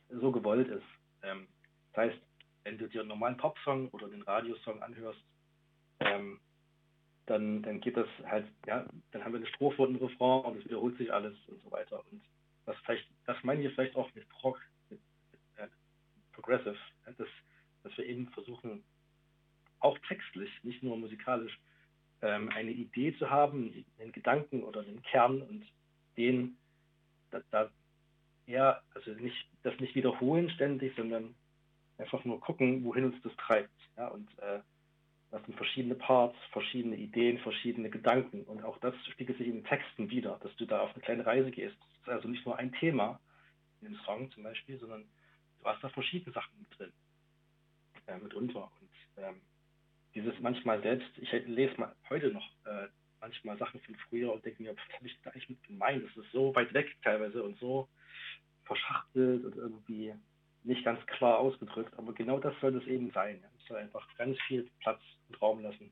[0.08, 0.86] so gewollt ist.
[1.22, 1.48] Ähm,
[1.92, 2.18] das heißt,
[2.64, 5.22] wenn du dir einen normalen Popsong oder einen Radiosong anhörst,
[6.00, 6.40] ähm,
[7.26, 10.58] dann, dann geht das halt, ja, dann haben wir eine Strophe und ein Refrain und
[10.58, 12.02] es wiederholt sich alles und so weiter.
[12.10, 12.22] Und
[12.64, 15.00] das vielleicht, das meinen wir vielleicht auch mit Prog, mit
[15.56, 15.66] äh,
[16.32, 17.28] Progressive, ja, dass,
[17.82, 18.82] dass wir eben versuchen,
[19.80, 21.58] auch textlich, nicht nur musikalisch,
[22.22, 25.64] ähm, eine Idee zu haben, einen Gedanken oder einen Kern und
[26.18, 26.58] den,
[27.30, 27.70] da, da
[28.46, 31.34] eher, also nicht, das nicht wiederholen ständig, sondern
[31.96, 33.70] einfach nur gucken, wohin uns das treibt.
[33.96, 34.60] Ja, und äh,
[35.30, 38.42] das sind verschiedene Parts, verschiedene Ideen, verschiedene Gedanken.
[38.44, 41.26] Und auch das spiegelt sich in den Texten wieder, dass du da auf eine kleine
[41.26, 41.76] Reise gehst.
[41.78, 43.20] Das ist also nicht nur ein Thema
[43.80, 45.04] in dem Song zum Beispiel, sondern
[45.60, 46.92] du hast da verschiedene Sachen mit drin,
[48.06, 48.70] äh, mitunter.
[48.80, 49.40] Und ähm,
[50.14, 52.88] dieses manchmal selbst, ich lese mal heute noch äh,
[53.20, 56.04] manchmal Sachen von früher und denke mir, was habe ich da eigentlich mit gemeint?
[56.04, 57.88] Das ist so weit weg teilweise und so
[58.64, 60.14] verschachtelt und irgendwie
[60.64, 61.92] nicht ganz klar ausgedrückt.
[61.96, 63.42] Aber genau das soll es eben sein.
[63.58, 65.90] Es soll einfach ganz viel Platz und Raum lassen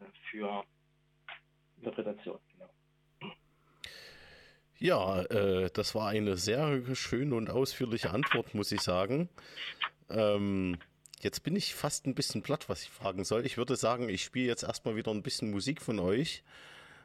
[0.00, 0.64] äh, für
[1.78, 2.38] Interpretation.
[2.52, 2.70] Genau.
[4.78, 9.28] Ja, äh, das war eine sehr schöne und ausführliche Antwort, muss ich sagen.
[10.10, 10.78] Ähm,
[11.20, 13.46] Jetzt bin ich fast ein bisschen platt, was ich fragen soll.
[13.46, 16.42] Ich würde sagen, ich spiele jetzt erstmal wieder ein bisschen Musik von euch.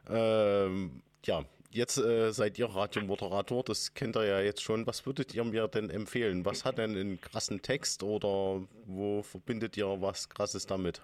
[0.09, 4.85] Ähm, ja, jetzt äh, seid ihr Radiomoderator, das kennt ihr ja jetzt schon.
[4.85, 6.45] Was würdet ihr mir denn empfehlen?
[6.45, 11.01] Was hat denn einen krassen Text oder wo verbindet ihr was Krasses damit?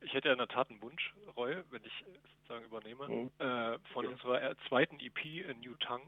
[0.00, 1.92] Ich hätte ja in der Tat einen Wunsch, Roy, wenn ich
[2.38, 3.08] sozusagen übernehme.
[3.08, 3.30] Mhm.
[3.38, 4.10] Äh, von ja.
[4.10, 6.06] unserer zweiten EP, A New Tongue,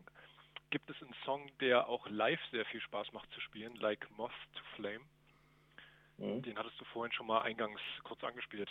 [0.71, 4.33] gibt es einen Song, der auch live sehr viel Spaß macht zu spielen, Like Moth
[4.55, 5.01] to Flame.
[6.19, 6.43] Mhm.
[6.43, 8.71] Den hattest du vorhin schon mal eingangs kurz angespielt.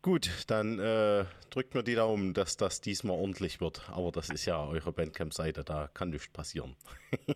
[0.00, 3.90] Gut, dann äh, drückt mir die Daumen, dass das diesmal ordentlich wird.
[3.90, 6.76] Aber das ist ja eure Bandcamp-Seite, da kann nichts passieren.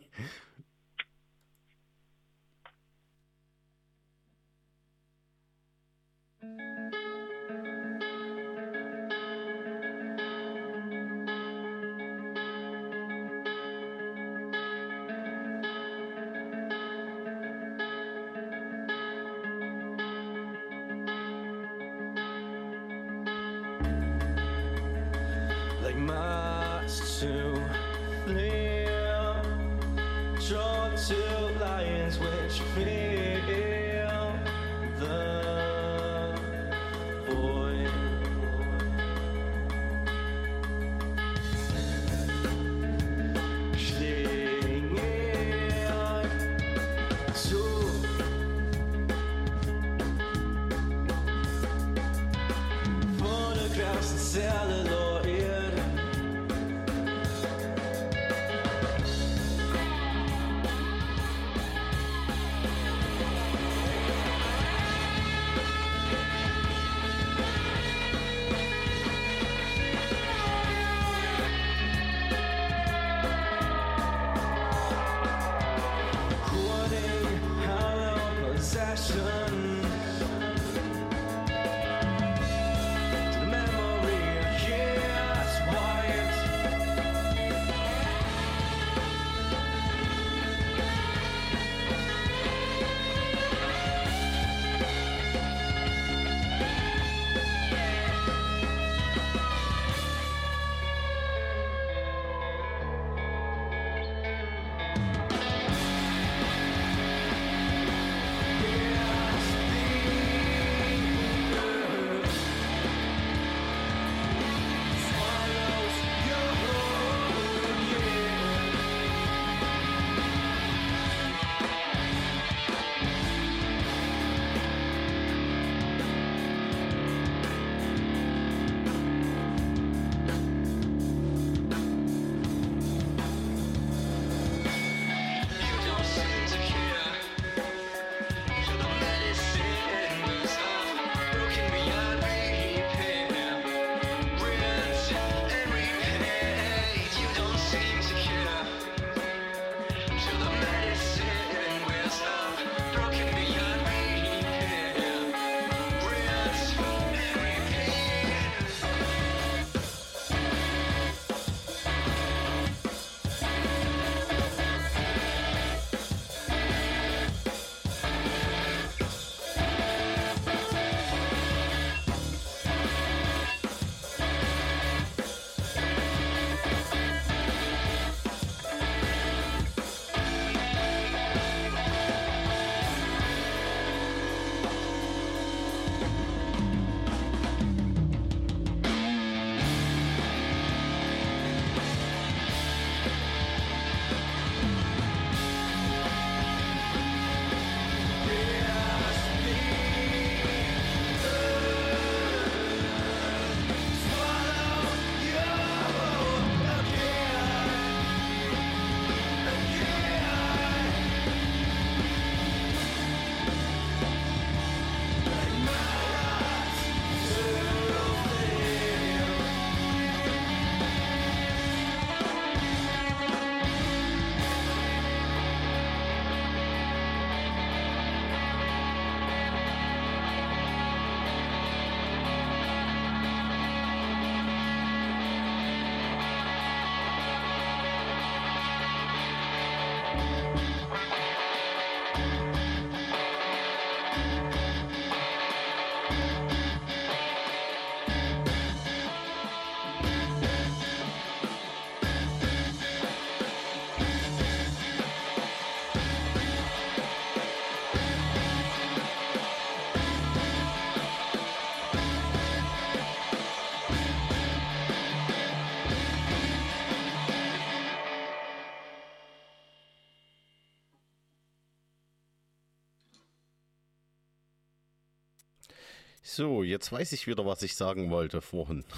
[276.25, 278.85] So, jetzt weiß ich wieder, was ich sagen wollte vorhin.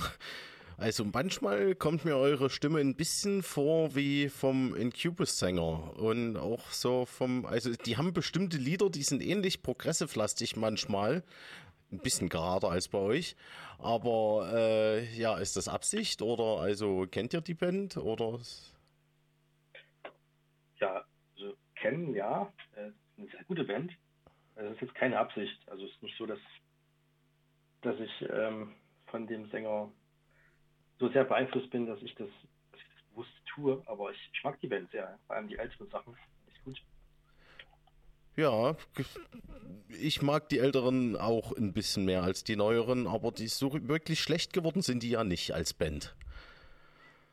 [0.77, 7.07] Also manchmal kommt mir eure Stimme ein bisschen vor wie vom Incubus-Sänger und auch so
[7.07, 11.23] vom, also die haben bestimmte Lieder, die sind ähnlich progressive-lastig manchmal,
[11.93, 13.37] ein bisschen gerader als bei euch,
[13.79, 18.41] aber äh, ja, ist das Absicht oder also kennt ihr die Band oder?
[20.81, 21.05] Ja,
[21.37, 23.93] also kennen ja, äh, eine sehr gute Band.
[24.57, 26.41] Es ist jetzt keine Absicht, also es ist nicht so, dass
[27.85, 28.75] dass ich ähm,
[29.07, 29.91] von dem Sänger
[30.99, 32.29] so sehr beeinflusst bin, dass ich das,
[32.73, 33.83] dass ich das bewusst tue.
[33.87, 36.17] Aber ich, ich mag die Band sehr, vor allem die älteren Sachen.
[36.49, 36.83] Ist gut.
[38.37, 38.77] Ja,
[39.89, 44.21] ich mag die älteren auch ein bisschen mehr als die neueren, aber die so wirklich
[44.21, 46.17] schlecht geworden sind die ja nicht als Band.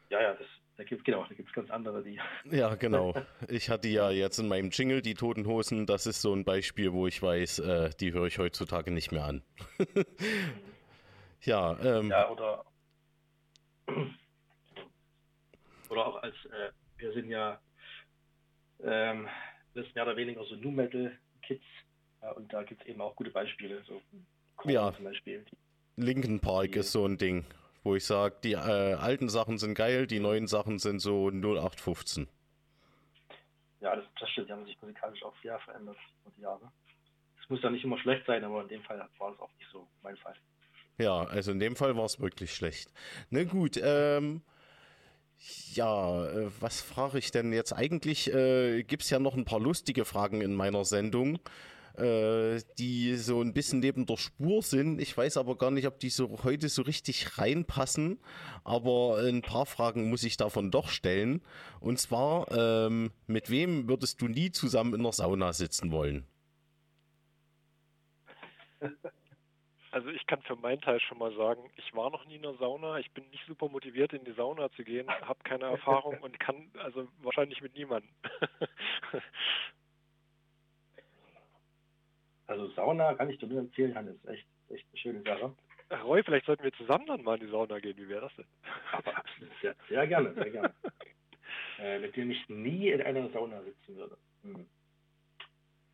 [0.09, 0.47] Ja, ja, das,
[0.81, 2.19] da gibt genau, da gibt es ganz andere, die.
[2.51, 3.13] Ja, genau.
[3.47, 5.85] Ich hatte ja jetzt in meinem Jingle die Toten Hosen.
[5.85, 9.25] Das ist so ein Beispiel, wo ich weiß, äh, die höre ich heutzutage nicht mehr
[9.25, 9.43] an.
[11.41, 12.65] ja, ähm, ja, oder
[15.89, 17.59] oder auch als, äh, wir sind ja
[18.83, 19.27] ähm,
[19.75, 21.65] das mehr oder weniger so Nu Metal Kids
[22.23, 24.01] ja, und da gibt es eben auch gute Beispiele, so
[24.65, 24.91] ja.
[24.93, 25.45] zum Beispiel.
[25.97, 27.45] Linken Park die, ist so ein Ding,
[27.83, 32.27] wo ich sage, die äh, alten Sachen sind geil, die neuen Sachen sind so 0815.
[33.79, 36.71] Ja, das, das stimmt, die haben sich musikalisch auch sehr verändert über die Jahre.
[37.41, 39.69] Es muss ja nicht immer schlecht sein, aber in dem Fall war es auch nicht
[39.71, 40.35] so mein Fall.
[40.97, 42.91] Ja, also in dem Fall war es wirklich schlecht.
[43.31, 44.43] Na gut, ähm,
[45.73, 47.73] ja, äh, was frage ich denn jetzt?
[47.73, 51.39] Eigentlich äh, gibt es ja noch ein paar lustige Fragen in meiner Sendung,
[51.97, 54.99] äh, die so ein bisschen neben der Spur sind.
[55.01, 58.19] Ich weiß aber gar nicht, ob die so heute so richtig reinpassen,
[58.63, 61.41] aber ein paar Fragen muss ich davon doch stellen.
[61.79, 66.25] Und zwar, ähm, mit wem würdest du nie zusammen in der Sauna sitzen wollen?
[69.91, 72.53] Also ich kann für meinen Teil schon mal sagen, ich war noch nie in der
[72.53, 76.39] Sauna, ich bin nicht super motiviert in die Sauna zu gehen, habe keine Erfahrung und
[76.39, 78.09] kann also wahrscheinlich mit niemandem.
[82.51, 85.55] also Sauna kann ich dir nur empfehlen, Hannes, echt, echt eine schöne Sache.
[86.03, 88.45] Roy, vielleicht sollten wir zusammen dann mal in die Sauna gehen, wie wäre das denn?
[88.91, 89.23] Aber
[89.61, 90.73] sehr, sehr gerne, sehr gerne.
[91.79, 94.17] äh, mit dem ich nie in einer Sauna sitzen würde.
[94.43, 94.65] Hm.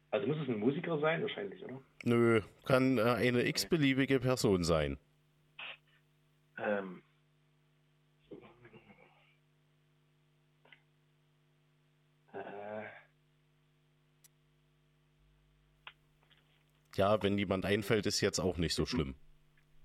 [0.09, 1.81] Also muss es ein Musiker sein, wahrscheinlich, oder?
[2.03, 4.97] Nö, kann äh, eine x-beliebige Person sein.
[6.57, 7.03] Ähm.
[12.33, 12.83] Äh.
[16.97, 19.15] Ja, wenn jemand einfällt, ist jetzt auch nicht so schlimm.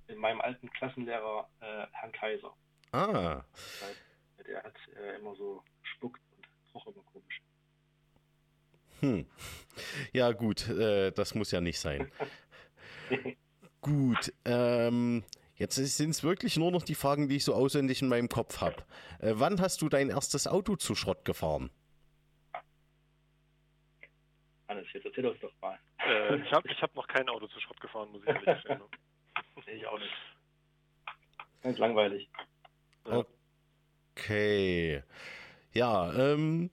[0.09, 2.55] In meinem alten Klassenlehrer, äh, Herrn Kaiser.
[2.93, 3.45] Ah.
[4.47, 7.43] Der hat äh, immer so gespuckt und roch immer komisch.
[9.01, 9.27] Hm.
[10.13, 12.11] Ja, gut, äh, das muss ja nicht sein.
[13.83, 15.23] gut, ähm,
[15.57, 18.61] jetzt sind es wirklich nur noch die Fragen, die ich so auswendig in meinem Kopf
[18.61, 18.85] habe.
[19.19, 21.71] Äh, wann hast du dein erstes Auto zu Schrott gefahren?
[24.67, 25.79] Alles, jetzt erzähl uns doch mal.
[26.07, 28.83] Äh, ich habe ich hab noch kein Auto zu Schrott gefahren, muss ich ehrlich sagen.
[29.67, 30.15] ich auch nicht.
[31.63, 32.29] Ganz langweilig.
[34.15, 35.03] Okay.
[35.73, 36.71] Ja, ähm,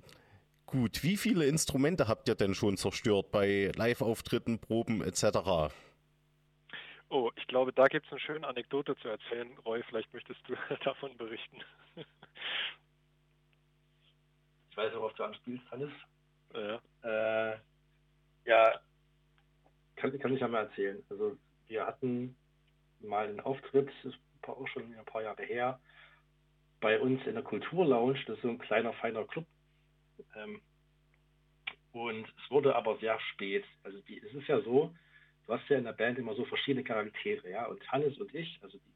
[0.70, 5.74] Gut, wie viele Instrumente habt ihr denn schon zerstört bei Live-Auftritten, Proben etc.?
[7.10, 9.50] Oh, ich glaube, da gibt es eine schöne Anekdote zu erzählen.
[9.66, 10.54] Roy, vielleicht möchtest du
[10.84, 11.58] davon berichten.
[14.70, 15.92] ich weiß, worauf du anspielst, Hannes.
[16.54, 16.80] Ja.
[17.02, 17.58] Äh,
[18.46, 18.80] ja,
[20.20, 21.04] kann, ich ja mal erzählen.
[21.10, 22.36] Also wir hatten
[23.00, 25.80] mal einen Auftritt, das ist auch schon ein paar Jahre her,
[26.80, 29.46] bei uns in der Kulturlounge, das ist so ein kleiner, feiner Club
[30.36, 30.62] ähm,
[31.92, 33.66] und es wurde aber sehr spät.
[33.84, 34.94] Also die, es ist ja so,
[35.46, 37.66] du hast ja in der Band immer so verschiedene Charaktere, ja.
[37.66, 38.94] Und Hannes und ich, also die,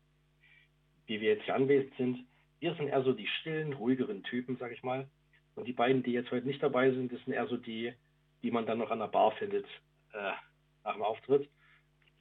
[1.07, 2.25] wie wir jetzt hier anwesend sind,
[2.59, 5.09] wir sind eher so die stillen, ruhigeren Typen, sag ich mal.
[5.55, 7.93] Und die beiden, die jetzt heute nicht dabei sind, das sind eher so die,
[8.41, 9.65] die man dann noch an der Bar findet
[10.13, 10.31] äh,
[10.83, 11.49] nach dem Auftritt.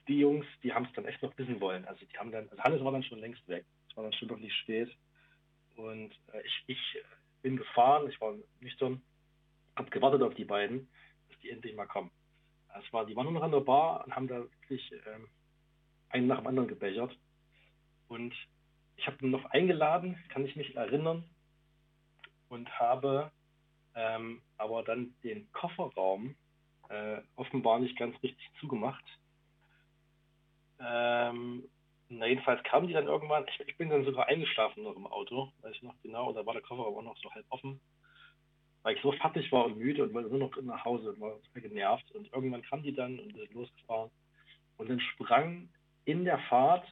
[0.09, 1.85] Die Jungs, die haben es dann echt noch wissen wollen.
[1.85, 3.65] Also die haben dann, also Hannes war dann schon längst weg.
[3.89, 4.91] Es war dann schon wirklich spät.
[5.77, 6.99] Und äh, ich, ich
[7.43, 9.03] bin gefahren, ich war nüchtern,
[9.77, 10.89] habe gewartet auf die beiden,
[11.29, 12.11] dass die endlich mal kommen.
[12.79, 15.29] Es war, die waren nur noch an der Bar und haben da wirklich ähm,
[16.09, 17.17] einen nach dem anderen gebechert.
[18.09, 18.35] Und
[18.97, 21.25] ich habe noch eingeladen, kann ich mich erinnern,
[22.53, 23.33] und habe
[23.95, 26.37] ähm, aber dann den Kofferraum
[26.89, 29.05] äh, offenbar nicht ganz richtig zugemacht.
[30.81, 31.65] Ähm,
[32.09, 35.53] na, jedenfalls kamen die dann irgendwann, ich, ich, bin dann sogar eingeschlafen noch im Auto,
[35.63, 37.81] weiß ich noch genau, da war der Kofferraum auch noch so halb offen,
[38.83, 41.39] weil ich so fertig war und müde und wollte nur noch nach Hause und war
[41.55, 44.11] genervt und irgendwann kamen die dann und sind losgefahren
[44.77, 45.69] und dann sprang
[46.05, 46.85] in der Fahrt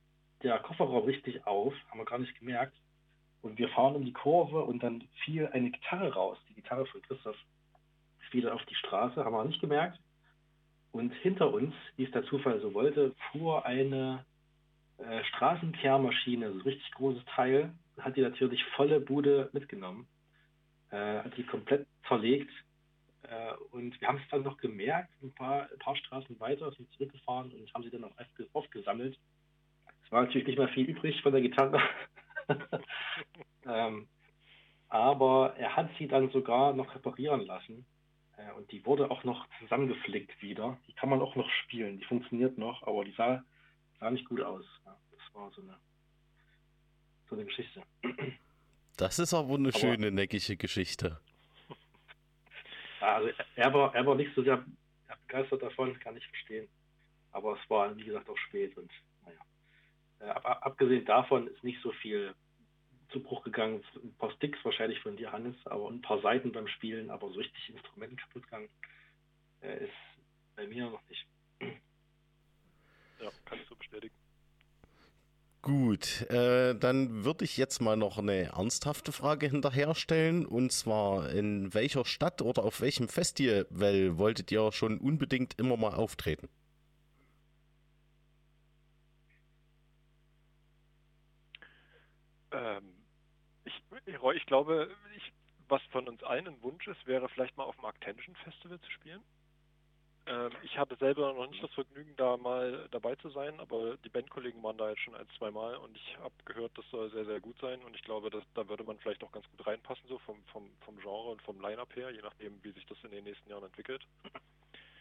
[0.42, 2.76] der Kofferraum richtig auf, haben wir gar nicht gemerkt.
[3.42, 6.38] Und wir fahren um die Kurve und dann fiel eine Gitarre raus.
[6.48, 7.36] Die Gitarre von Christoph
[8.30, 9.98] fiel auf die Straße, haben wir nicht gemerkt.
[10.92, 14.24] Und hinter uns, wie es der Zufall so wollte, fuhr eine
[14.98, 20.08] äh, Straßenkehrmaschine, so ein richtig großes Teil, hat die natürlich volle Bude mitgenommen,
[20.90, 22.50] äh, hat die komplett zerlegt.
[23.22, 26.90] Äh, und wir haben es dann noch gemerkt, ein paar, ein paar Straßen weiter, sind
[26.92, 28.16] zurückgefahren und haben sie dann auch
[28.52, 29.18] aufgesammelt.
[30.04, 31.80] Es war natürlich nicht mehr viel übrig von der Gitarre.
[33.64, 34.08] ähm,
[34.88, 37.86] aber er hat sie dann sogar noch reparieren lassen.
[38.40, 40.78] Äh, und die wurde auch noch zusammengeflickt wieder.
[40.86, 41.98] Die kann man auch noch spielen.
[41.98, 43.42] Die funktioniert noch, aber die sah,
[43.98, 44.64] sah nicht gut aus.
[44.84, 45.78] Das war so eine,
[47.28, 47.82] so eine Geschichte.
[48.96, 51.20] Das ist aber eine aber, schöne, neckige Geschichte.
[53.00, 54.62] Also er war, er war nicht so sehr
[55.26, 56.68] begeistert davon, kann ich verstehen.
[57.32, 58.90] Aber es war, wie gesagt, auch spät und
[60.20, 62.34] äh, ab, abgesehen davon ist nicht so viel
[63.12, 63.82] zu Bruch gegangen.
[64.02, 67.38] Ein paar Sticks wahrscheinlich von dir, Hannes, aber ein paar Seiten beim Spielen, aber so
[67.38, 68.68] richtig Instrumenten kaputt gegangen
[69.60, 69.92] äh, ist
[70.56, 71.26] bei mir noch nicht.
[73.20, 74.14] Ja, kann ich so bestätigen.
[75.62, 80.46] Gut, äh, dann würde ich jetzt mal noch eine ernsthafte Frage hinterherstellen.
[80.46, 85.92] Und zwar, in welcher Stadt oder auf welchem Festival wolltet ihr schon unbedingt immer mal
[85.92, 86.48] auftreten?
[92.52, 92.99] Ähm,
[94.10, 95.32] ich, ich glaube, ich,
[95.68, 98.90] was von uns allen ein Wunsch ist, wäre vielleicht mal auf dem Arctension Festival zu
[98.90, 99.22] spielen.
[100.26, 104.08] Ähm, ich hatte selber noch nicht das Vergnügen, da mal dabei zu sein, aber die
[104.10, 107.24] Bandkollegen waren da jetzt schon ein, zwei Mal und ich habe gehört, das soll sehr,
[107.24, 110.06] sehr gut sein und ich glaube, dass, da würde man vielleicht auch ganz gut reinpassen,
[110.08, 113.10] so vom, vom, vom Genre und vom Line-Up her, je nachdem, wie sich das in
[113.10, 114.06] den nächsten Jahren entwickelt.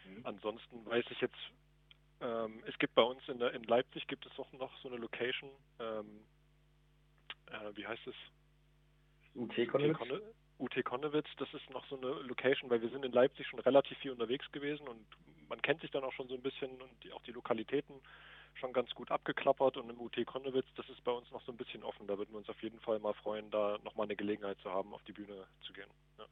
[0.04, 0.20] Mhm.
[0.24, 1.38] Ansonsten weiß ich jetzt,
[2.20, 4.96] ähm, es gibt bei uns in, der, in Leipzig gibt es auch noch so eine
[4.96, 6.24] Location, ähm,
[7.46, 8.14] äh, wie heißt es?
[9.34, 10.22] UT Konnewitz.
[10.58, 13.96] UT Konnewitz, das ist noch so eine Location, weil wir sind in Leipzig schon relativ
[13.98, 15.06] viel unterwegs gewesen und
[15.48, 17.94] man kennt sich dann auch schon so ein bisschen und die, auch die Lokalitäten
[18.54, 21.56] schon ganz gut abgeklappert und im UT Konnewitz, das ist bei uns noch so ein
[21.56, 22.06] bisschen offen.
[22.06, 24.92] Da würden wir uns auf jeden Fall mal freuen, da nochmal eine Gelegenheit zu haben,
[24.92, 25.88] auf die Bühne zu gehen.
[26.18, 26.26] Ja.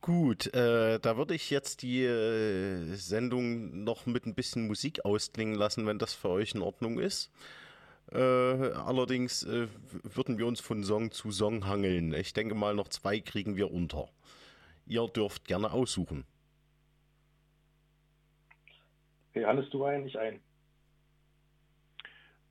[0.00, 5.54] Gut, äh, da würde ich jetzt die äh, Sendung noch mit ein bisschen Musik ausklingen
[5.54, 7.30] lassen, wenn das für euch in Ordnung ist.
[8.12, 9.68] Äh, allerdings äh,
[10.02, 12.12] würden wir uns von Song zu Song hangeln.
[12.12, 14.08] Ich denke mal, noch zwei kriegen wir unter.
[14.86, 16.24] Ihr dürft gerne aussuchen.
[19.30, 20.40] Okay, Hannes, du ein, ich ein.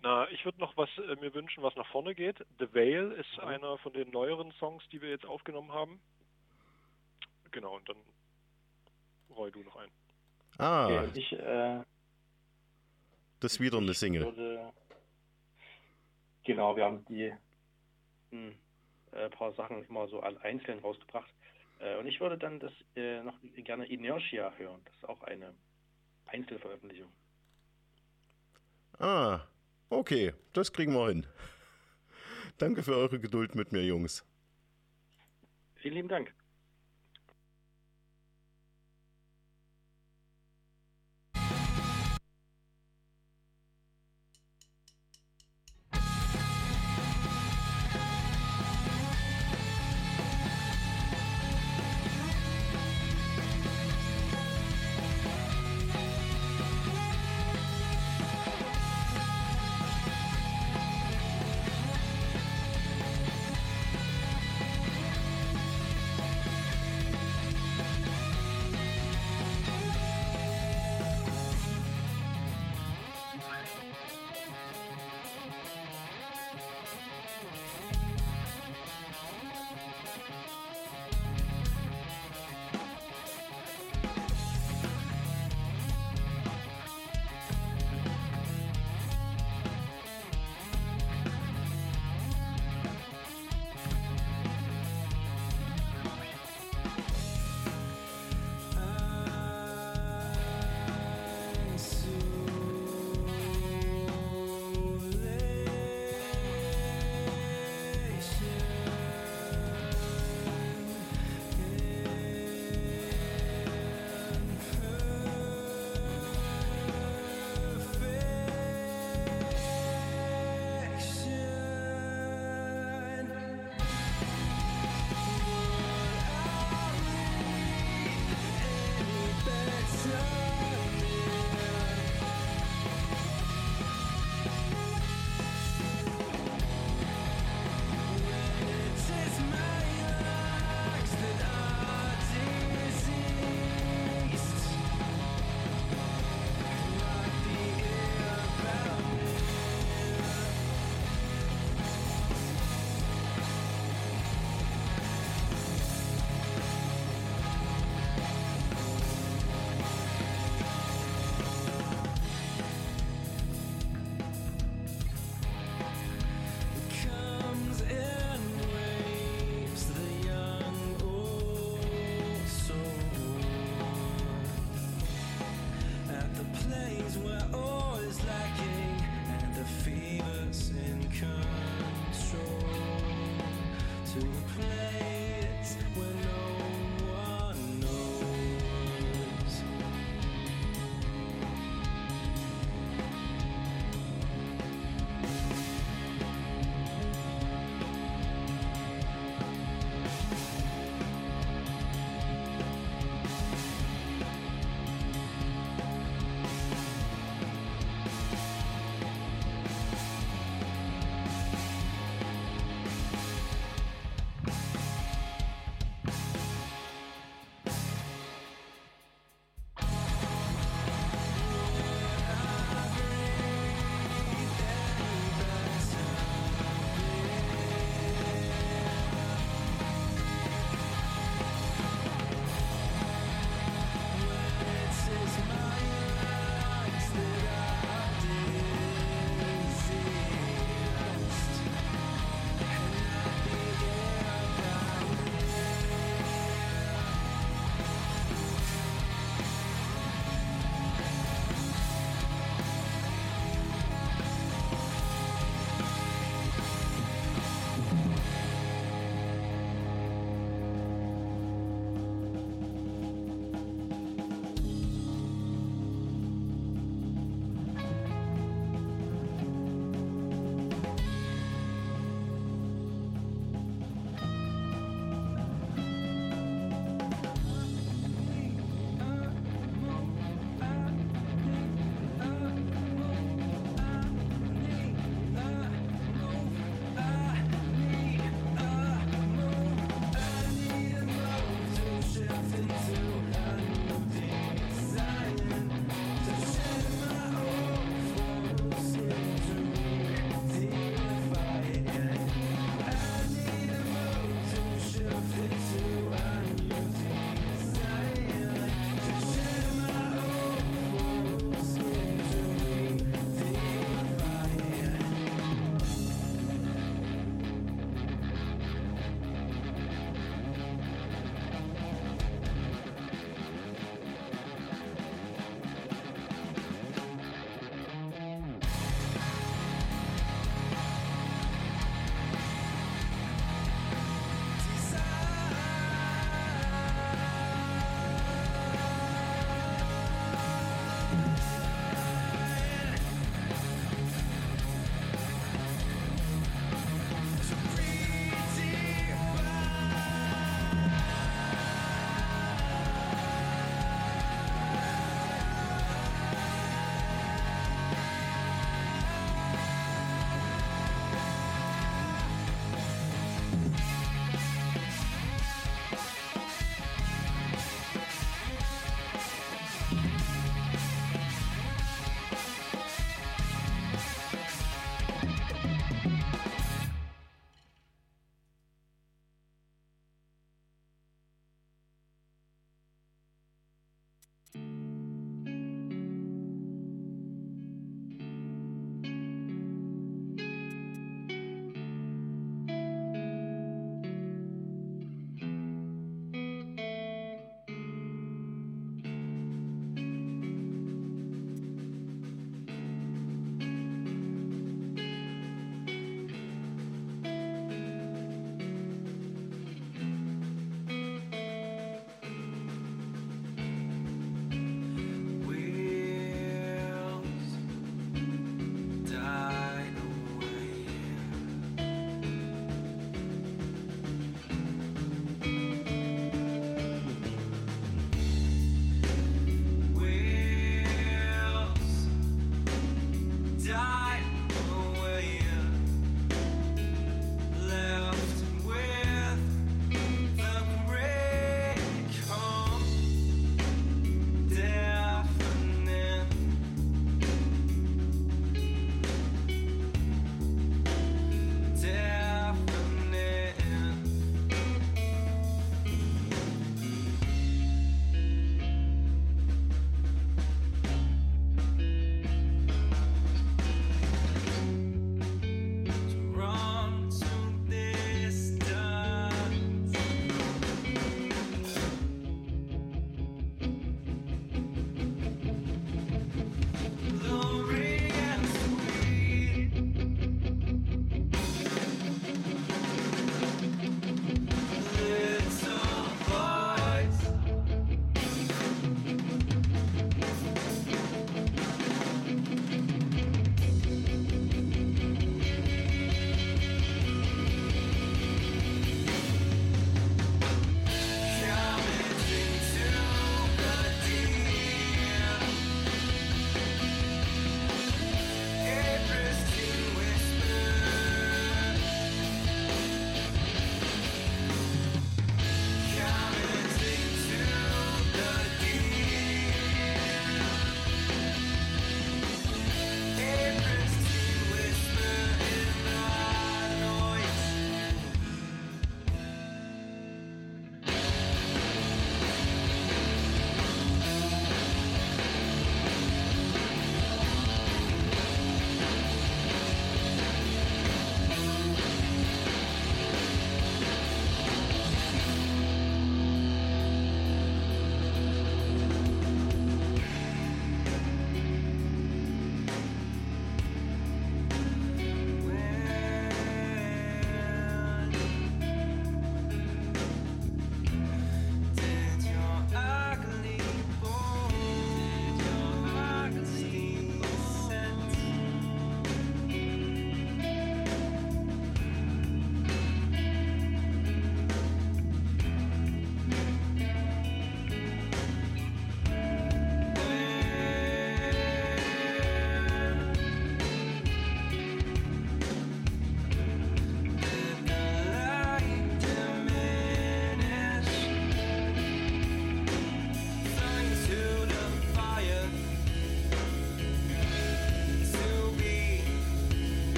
[0.00, 2.38] Na, ich würde noch was äh, mir wünschen, was nach vorne geht.
[2.60, 3.48] The Veil ist mhm.
[3.48, 5.98] einer von den neueren Songs, die wir jetzt aufgenommen haben.
[7.50, 7.96] Genau, und dann
[9.34, 9.88] roll du noch ein.
[10.58, 10.86] Ah.
[10.86, 11.82] Okay, ich, äh,
[13.40, 14.72] das ist wieder eine Single.
[16.48, 17.38] Genau, wir haben die ein
[18.30, 18.54] hm,
[19.12, 21.30] äh, paar Sachen immer so einzeln rausgebracht.
[21.78, 24.80] Äh, und ich würde dann das äh, noch gerne Inertia hören.
[24.86, 25.54] Das ist auch eine
[26.24, 27.12] Einzelveröffentlichung.
[28.98, 29.42] Ah,
[29.90, 31.26] okay, das kriegen wir hin.
[32.56, 34.24] Danke für eure Geduld mit mir, Jungs.
[35.74, 36.32] Vielen lieben Dank.